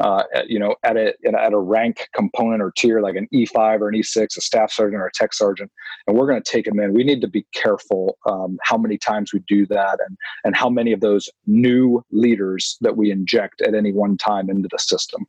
[0.00, 3.88] uh, you know, at a at a rank component or tier like an E5 or
[3.88, 5.70] an E6, a staff sergeant or a tech sergeant,
[6.06, 6.94] and we're going to take them in.
[6.94, 10.70] We need to be careful um, how many times we do that, and and how
[10.70, 15.26] many of those new leaders that we inject at any one time into the system,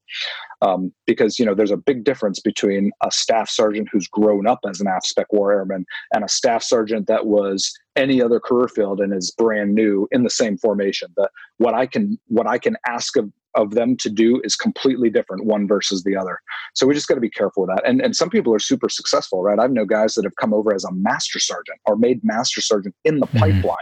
[0.61, 4.59] um, because you know there's a big difference between a staff sergeant who's grown up
[4.69, 9.01] as an AFSPEC war airman and a staff sergeant that was any other career field
[9.01, 11.11] and is brand new in the same formation.
[11.17, 15.09] The what I can what I can ask of of them to do is completely
[15.09, 16.39] different one versus the other.
[16.75, 17.87] So we just got to be careful with that.
[17.87, 19.59] And and some people are super successful right?
[19.59, 22.95] I've know guys that have come over as a master sergeant or made master sergeant
[23.05, 23.39] in the mm-hmm.
[23.39, 23.77] pipeline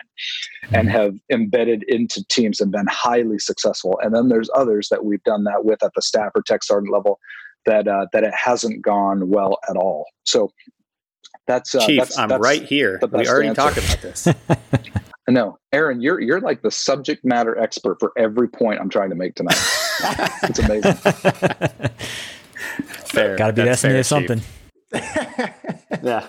[0.66, 0.76] mm-hmm.
[0.76, 4.00] and have embedded into teams and been highly successful.
[4.02, 6.92] And then there's others that we've done that with at the staff or tech sergeant
[6.92, 7.20] level
[7.66, 10.06] that uh, that it hasn't gone well at all.
[10.24, 10.52] So
[11.46, 13.00] that's uh, chief that's, i'm that's right here.
[13.12, 13.62] we already answer.
[13.62, 14.28] talked about this
[15.30, 19.16] No, Aaron, you're you're like the subject matter expert for every point I'm trying to
[19.16, 19.58] make tonight.
[20.44, 20.94] it's amazing.
[23.08, 23.36] fair.
[23.36, 24.42] Got to be That's asking you something.
[26.02, 26.28] yeah.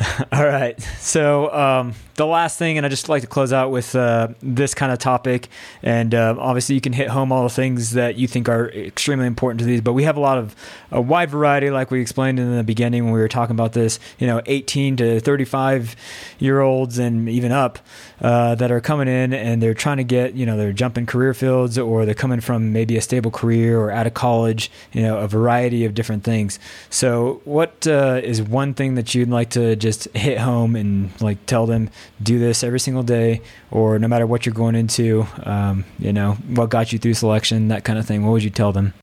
[0.32, 0.80] All right.
[0.98, 4.74] So um, the last thing, and I just like to close out with uh, this
[4.74, 5.48] kind of topic,
[5.82, 9.26] and uh, obviously you can hit home all the things that you think are extremely
[9.26, 9.80] important to these.
[9.80, 10.54] But we have a lot of
[10.90, 13.98] a wide variety, like we explained in the beginning when we were talking about this.
[14.18, 15.96] You know, 18 to 35
[16.38, 17.78] year olds and even up
[18.20, 21.34] uh, that are coming in and they're trying to get, you know, they're jumping career
[21.34, 24.70] fields or they're coming from maybe a stable career or out of college.
[24.92, 26.58] You know, a variety of different things.
[26.88, 31.10] So, what uh, is one thing that you'd like to just just hit home and
[31.20, 31.90] like tell them
[32.22, 36.34] do this every single day or no matter what you're going into um, you know
[36.48, 37.68] what got you through selection?
[37.68, 38.24] that kind of thing.
[38.24, 38.94] What would you tell them?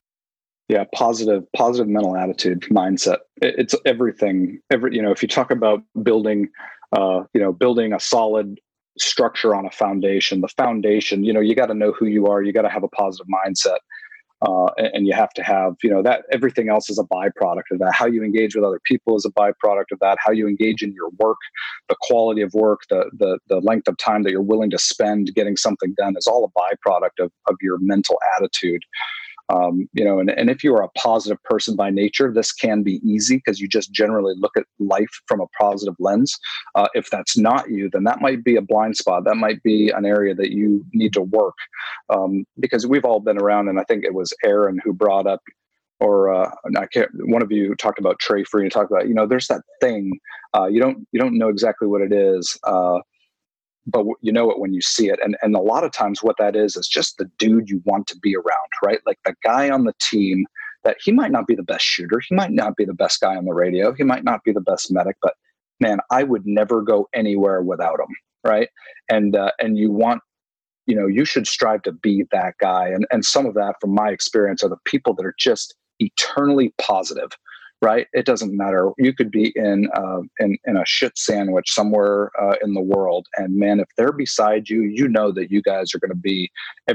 [0.68, 3.18] Yeah positive positive mental attitude mindset.
[3.42, 4.60] It's everything.
[4.70, 6.48] Every you know if you talk about building
[6.92, 8.58] uh, you know building a solid
[8.98, 12.42] structure on a foundation the foundation you know you got to know who you are.
[12.42, 13.78] You got to have a positive mindset
[14.42, 17.78] uh, and, you have to have you know that everything else is a byproduct of
[17.80, 17.92] that.
[17.92, 20.18] How you engage with other people is a byproduct of that.
[20.20, 21.38] How you engage in your work
[21.88, 25.34] the quality of work the the, the length of time that you're willing to spend
[25.34, 28.82] getting something done is all a byproduct of, of your mental attitude
[29.48, 32.82] um, you know, and, and if you are a positive person by nature, this can
[32.82, 36.36] be easy because you just generally look at life from a positive lens.
[36.74, 39.24] Uh, if that's not you, then that might be a blind spot.
[39.24, 41.56] That might be an area that you need to work
[42.10, 45.40] um, because we've all been around, and I think it was Aaron who brought up
[46.00, 47.10] or uh, I can't.
[47.12, 50.12] One of you talked about tray free and talked about you know there's that thing
[50.54, 52.98] uh, you don't you don't know exactly what it is, uh,
[53.88, 55.18] but you know it when you see it.
[55.22, 58.06] And and a lot of times what that is is just the dude you want
[58.08, 59.00] to be around, right?
[59.06, 60.46] Like the guy on the team
[60.84, 63.34] that he might not be the best shooter, he might not be the best guy
[63.34, 65.34] on the radio, he might not be the best medic, but
[65.80, 68.14] man, I would never go anywhere without him,
[68.44, 68.68] right?
[69.08, 70.22] And uh, and you want
[70.86, 73.94] you know you should strive to be that guy and and some of that from
[73.94, 77.30] my experience are the people that are just eternally positive
[77.80, 78.06] right?
[78.12, 78.90] It doesn't matter.
[78.98, 83.26] You could be in uh, in, in a shit sandwich somewhere uh, in the world,
[83.36, 86.50] and man, if they're beside you, you know that you guys are going to be,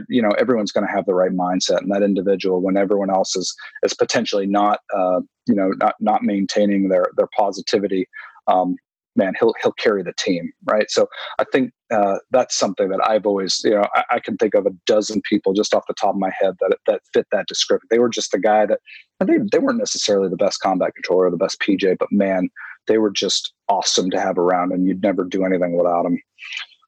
[0.10, 3.36] you know, everyone's going to have the right mindset, and that individual, when everyone else
[3.36, 8.08] is is potentially not, uh, you know, not not maintaining their their positivity.
[8.48, 8.76] Um,
[9.16, 10.90] man, he'll he'll carry the team, right?
[10.90, 11.08] So
[11.40, 14.66] I think uh, that's something that I've always, you know, I, I, can think of
[14.66, 17.88] a dozen people just off the top of my head that that fit that description.
[17.92, 18.80] They were just the guy that
[19.20, 22.50] they they weren't necessarily the best combat controller or the best PJ, but man,
[22.88, 26.20] they were just awesome to have around, and you'd never do anything without them.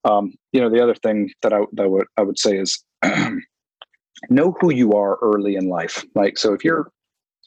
[0.03, 2.83] Um, you know, the other thing that I that would I would say is.
[4.29, 6.89] know who you are early in life like so if you're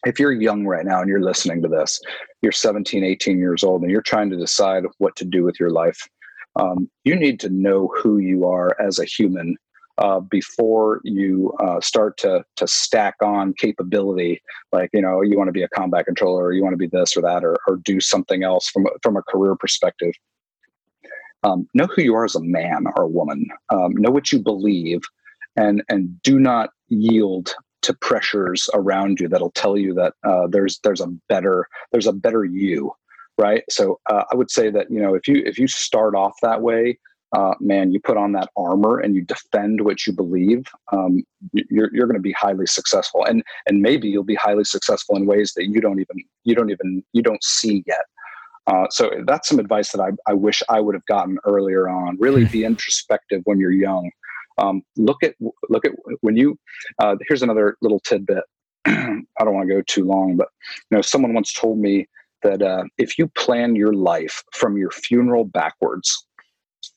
[0.06, 2.00] if you're young right now and you're listening to this,
[2.42, 5.70] you're 17, 18 years old, and you're trying to decide what to do with your
[5.70, 6.08] life,
[6.56, 9.56] um, you need to know who you are as a human
[9.98, 14.40] uh, before you uh, start to to stack on capability.
[14.72, 16.86] Like you know, you want to be a combat controller, or you want to be
[16.86, 20.12] this or that, or or do something else from from a career perspective.
[21.42, 23.46] Um, know who you are as a man or a woman.
[23.70, 25.00] Um, know what you believe,
[25.56, 30.80] and and do not yield to pressures around you that'll tell you that uh, there's
[30.82, 32.92] there's a better there's a better you
[33.38, 36.34] right so uh, i would say that you know if you if you start off
[36.42, 36.98] that way
[37.36, 41.22] uh, man you put on that armor and you defend what you believe um,
[41.52, 45.26] you're, you're going to be highly successful and and maybe you'll be highly successful in
[45.26, 48.04] ways that you don't even you don't even you don't see yet
[48.68, 52.18] uh, so that's some advice that I, I wish I would have gotten earlier on.
[52.20, 54.10] Really be introspective when you're young.
[54.58, 55.34] Um, look at
[55.68, 56.58] look at when you.
[56.98, 58.44] Uh, here's another little tidbit.
[58.86, 60.48] I don't want to go too long, but
[60.90, 62.08] you know, someone once told me
[62.42, 66.26] that uh, if you plan your life from your funeral backwards,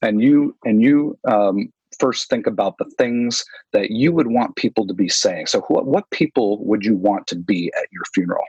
[0.01, 4.87] and you and you um, first think about the things that you would want people
[4.87, 5.47] to be saying.
[5.47, 8.43] So, what what people would you want to be at your funeral?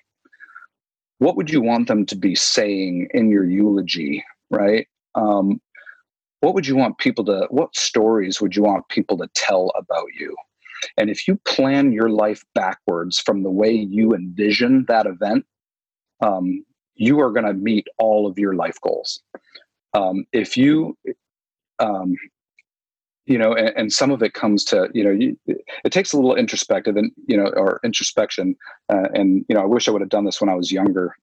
[1.19, 4.25] What would you want them to be saying in your eulogy?
[4.51, 4.87] Right?
[5.15, 5.61] Um,
[6.43, 10.09] what would you want people to what stories would you want people to tell about
[10.19, 10.37] you?
[10.97, 15.47] And if you plan your life backwards from the way you envision that event
[16.23, 16.65] um,
[16.95, 19.21] you are going to meet all of your life goals.
[19.95, 20.97] Um, if you
[21.79, 22.15] um,
[23.27, 25.37] you know and, and, some of it comes to you know you,
[25.85, 28.57] it takes a little introspective and you know or introspection
[28.89, 31.15] uh, and you know i wish i would have done this when i was younger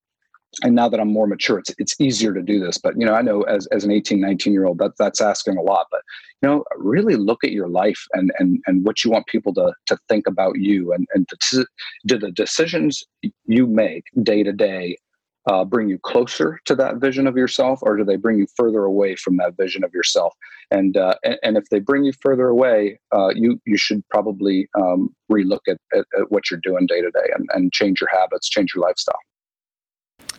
[0.63, 2.77] and now that I'm more mature, it's it's easier to do this.
[2.77, 5.57] But you know, I know as as an 18, 19 year old, that that's asking
[5.57, 5.87] a lot.
[5.91, 6.01] But
[6.41, 9.73] you know, really look at your life and and and what you want people to
[9.87, 11.65] to think about you, and and to,
[12.05, 13.03] do the decisions
[13.45, 14.97] you make day to day
[15.45, 18.83] uh, bring you closer to that vision of yourself, or do they bring you further
[18.83, 20.33] away from that vision of yourself?
[20.71, 24.67] And uh, and, and, if they bring you further away, uh, you you should probably
[24.75, 28.09] um, relook at, at, at what you're doing day to day and and change your
[28.11, 29.19] habits, change your lifestyle.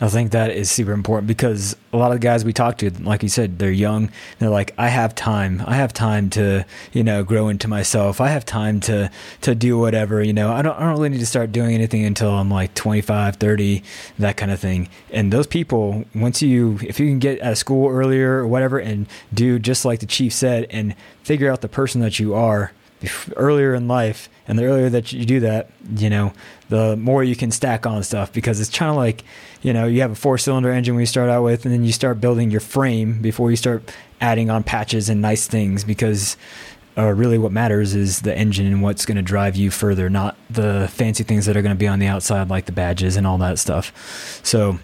[0.01, 2.91] I think that is super important because a lot of the guys we talk to,
[3.03, 4.11] like you said, they're young.
[4.38, 5.62] They're like, I have time.
[5.66, 8.18] I have time to, you know, grow into myself.
[8.18, 9.11] I have time to,
[9.42, 12.04] to do whatever, you know, I don't, I don't really need to start doing anything
[12.04, 13.83] until I'm like 25, 30,
[14.18, 14.88] that kind of thing.
[15.11, 18.79] And those people, once you, if you can get out of school earlier or whatever
[18.79, 22.72] and do just like the chief said and figure out the person that you are,
[23.37, 26.34] earlier in life and the earlier that you do that you know
[26.71, 29.22] the more you can stack on stuff because it's kind of like
[29.61, 31.84] you know you have a four cylinder engine when you start out with and then
[31.84, 33.83] you start building your frame before you start
[34.21, 36.37] adding on patches and nice things because
[36.97, 40.37] uh, really what matters is the engine and what's going to drive you further not
[40.49, 43.26] the fancy things that are going to be on the outside like the badges and
[43.26, 43.92] all that stuff
[44.42, 44.79] so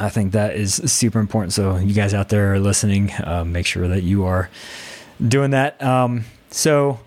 [0.00, 1.52] I think that is super important.
[1.52, 4.48] So you guys out there are listening, uh, make sure that you are
[5.26, 5.82] doing that.
[5.82, 7.00] Um, so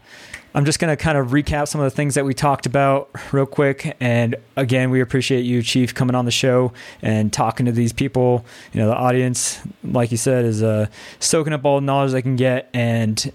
[0.54, 3.10] I'm just going to kind of recap some of the things that we talked about
[3.32, 3.96] real quick.
[4.02, 8.46] And again, we appreciate you, Chief, coming on the show and talking to these people.
[8.74, 10.88] You know, the audience, like you said, is uh,
[11.20, 12.70] soaking up all the knowledge they can get.
[12.74, 13.32] And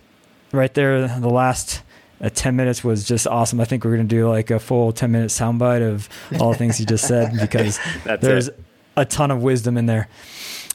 [0.52, 1.82] right there, the last
[2.20, 3.60] uh, 10 minutes was just awesome.
[3.60, 6.58] I think we're going to do like a full 10 minute soundbite of all the
[6.58, 7.80] things you just said because
[8.20, 8.60] there's it.
[8.94, 10.08] a ton of wisdom in there.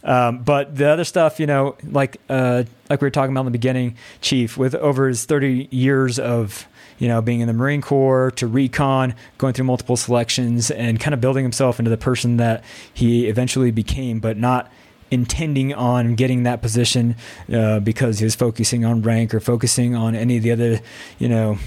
[0.04, 3.46] Um, but the other stuff, you know, like uh, like we were talking about in
[3.46, 6.68] the beginning, Chief, with over his 30 years of
[6.98, 11.14] you know being in the Marine Corps to recon, going through multiple selections, and kind
[11.14, 12.64] of building himself into the person that
[12.94, 14.72] he eventually became, but not
[15.12, 17.16] intending on getting that position
[17.54, 20.80] uh, because he was focusing on rank or focusing on any of the other,
[21.20, 21.58] you know,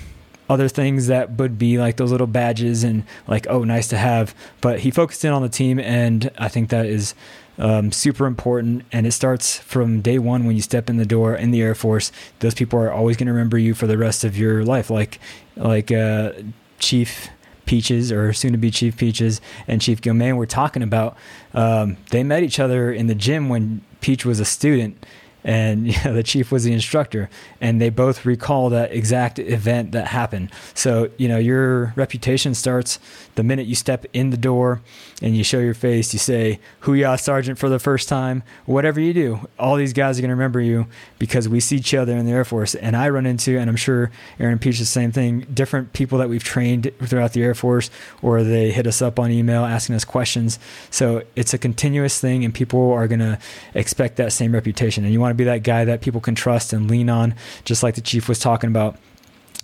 [0.49, 4.35] other things that would be like those little badges and like oh nice to have.
[4.61, 7.15] But he focused in on the team and i think that is
[7.59, 8.85] um, super important.
[8.93, 11.75] And it starts from day one when you step in the door in the Air
[11.75, 12.13] Force.
[12.41, 15.21] Those people are always going to remember you for the rest of your life, like
[15.57, 16.33] like uh,
[16.79, 17.29] Chief
[17.67, 21.17] Peaches or soon to be Chief Peaches and Chief Gilman were talking about.
[21.55, 25.05] Um, they met each other in the gym when Peach was a student
[25.45, 27.29] and the chief was the instructor
[27.61, 32.99] and they both recall that exact event that happened so you know your reputation starts
[33.35, 34.81] the minute you step in the door
[35.23, 38.43] and you show your face you say hoo-yah sergeant for the first time.
[38.67, 40.87] Whatever you do all these guys are going to remember you
[41.19, 42.75] because we see each other in the air force.
[42.75, 46.29] And i run into and i'm sure aaron peach the same thing different people that
[46.29, 47.91] we've trained throughout the air force
[48.23, 50.59] or they hit us up on email asking us questions.
[50.91, 53.39] So it's a continuous thing and people are going to
[53.75, 55.05] expect that same reputation.
[55.05, 57.35] And you want to be that guy that people can trust and lean on,
[57.65, 58.97] just like the chief was talking about.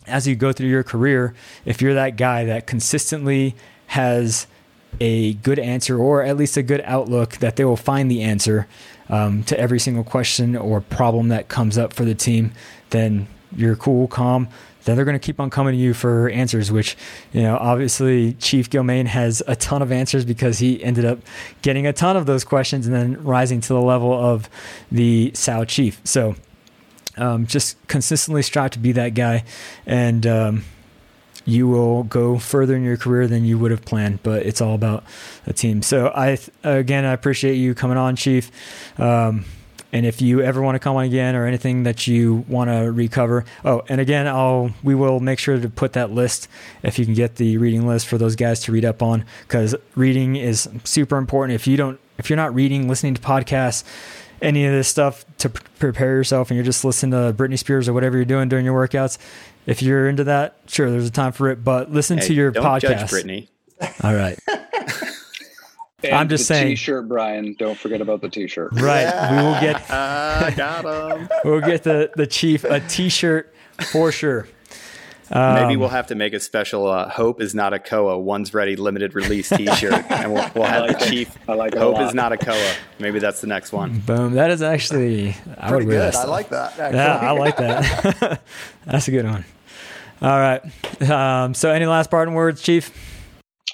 [0.06, 3.54] As you go through your career, if you're that guy that consistently
[3.88, 4.46] has
[5.00, 8.66] a good answer or at least a good outlook that they will find the answer
[9.08, 12.52] um, to every single question or problem that comes up for the team,
[12.90, 14.48] then you're cool, calm,
[14.84, 16.96] then they're going to keep on coming to you for answers, which,
[17.32, 21.18] you know, obviously Chief Gilman has a ton of answers because he ended up
[21.62, 24.48] getting a ton of those questions and then rising to the level of
[24.90, 26.00] the SAO Chief.
[26.04, 26.34] So
[27.20, 29.44] um, just consistently strive to be that guy
[29.86, 30.64] and, um,
[31.46, 34.74] you will go further in your career than you would have planned, but it's all
[34.74, 35.04] about
[35.46, 35.82] a team.
[35.82, 38.50] So I, again, I appreciate you coming on, Chief.
[39.00, 39.46] Um,
[39.92, 42.92] and if you ever want to come on again or anything that you want to
[42.92, 46.48] recover, oh, and again, I'll we will make sure to put that list
[46.82, 49.74] if you can get the reading list for those guys to read up on because
[49.96, 51.56] reading is super important.
[51.56, 53.82] If you don't, if you're not reading, listening to podcasts,
[54.42, 57.92] any of this stuff to prepare yourself, and you're just listening to Britney Spears or
[57.92, 59.18] whatever you're doing during your workouts,
[59.66, 61.62] if you're into that, sure, there's a time for it.
[61.62, 62.80] But listen hey, to your don't podcast.
[62.80, 63.48] Judge Britney.
[64.02, 64.38] All right.
[66.02, 66.68] And I'm just saying.
[66.68, 67.54] T-shirt, Brian.
[67.58, 68.72] Don't forget about the T-shirt.
[68.72, 69.02] Right.
[69.02, 69.30] Yeah.
[69.30, 69.90] We will get.
[69.90, 70.84] uh, got
[71.18, 71.28] him.
[71.44, 73.54] we'll get the the chief a T-shirt
[73.92, 74.48] for sure.
[75.32, 78.52] Um, Maybe we'll have to make a special uh, "Hope is not a COA" one's
[78.52, 81.38] ready limited release T-shirt, and we'll, we'll have like the chief.
[81.48, 84.00] I like "Hope is not a COA." Maybe that's the next one.
[84.00, 84.32] Boom!
[84.32, 86.14] That is actually I Pretty would good.
[86.14, 86.78] I like that.
[86.78, 86.98] Actually.
[86.98, 88.40] Yeah, I like that.
[88.86, 89.44] that's a good one.
[90.22, 90.62] All right.
[91.08, 92.92] Um, so, any last parting words, Chief?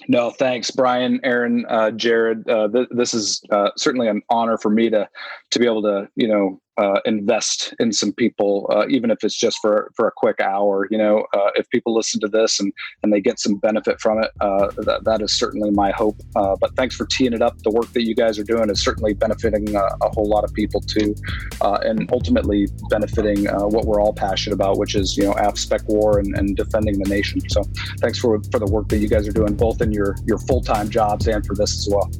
[0.08, 2.48] No, thanks, Brian, Aaron, uh, Jared.
[2.48, 5.08] Uh, th- this is uh, certainly an honor for me to
[5.50, 9.36] to be able to, you know, uh, invest in some people, uh, even if it's
[9.36, 10.86] just for for a quick hour.
[10.90, 12.72] You know, uh, if people listen to this and
[13.02, 16.20] and they get some benefit from it, uh, that that is certainly my hope.
[16.34, 17.58] Uh, but thanks for teeing it up.
[17.62, 20.52] The work that you guys are doing is certainly benefiting uh, a whole lot of
[20.52, 21.14] people too,
[21.62, 26.36] and ultimately benefiting what we're all passionate about, which is you know AFSPEC war and,
[26.36, 27.40] and defending the nation.
[27.48, 27.62] So
[28.00, 30.60] thanks for for the work that you guys are doing, both in your your full
[30.60, 32.10] time jobs and for this as well.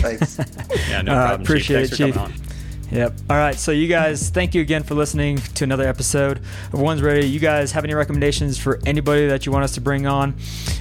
[0.00, 0.38] Thanks.
[0.88, 1.42] yeah, no problem.
[1.42, 2.00] appreciate Chief.
[2.00, 2.49] it, Chief.
[2.92, 3.12] Yep.
[3.30, 3.54] All right.
[3.54, 6.38] So, you guys, thank you again for listening to another episode
[6.72, 7.26] of One's Ready.
[7.26, 10.34] You guys have any recommendations for anybody that you want us to bring on?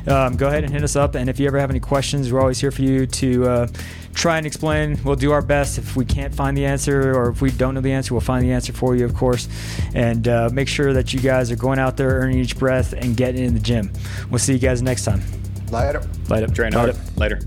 [0.08, 1.14] Um, go ahead and hit us up.
[1.14, 3.68] And if you ever have any questions, we're always here for you to uh,
[4.16, 5.00] try and explain.
[5.04, 5.78] We'll do our best.
[5.78, 8.44] If we can't find the answer or if we don't know the answer, we'll find
[8.44, 9.48] the answer for you, of course.
[9.94, 13.16] And uh, make sure that you guys are going out there, earning each breath, and
[13.16, 13.92] getting in the gym.
[14.32, 15.22] We'll see you guys next time.
[15.72, 16.02] Later.
[16.28, 16.48] Later.
[16.48, 16.98] Train hard.
[17.18, 17.40] Later.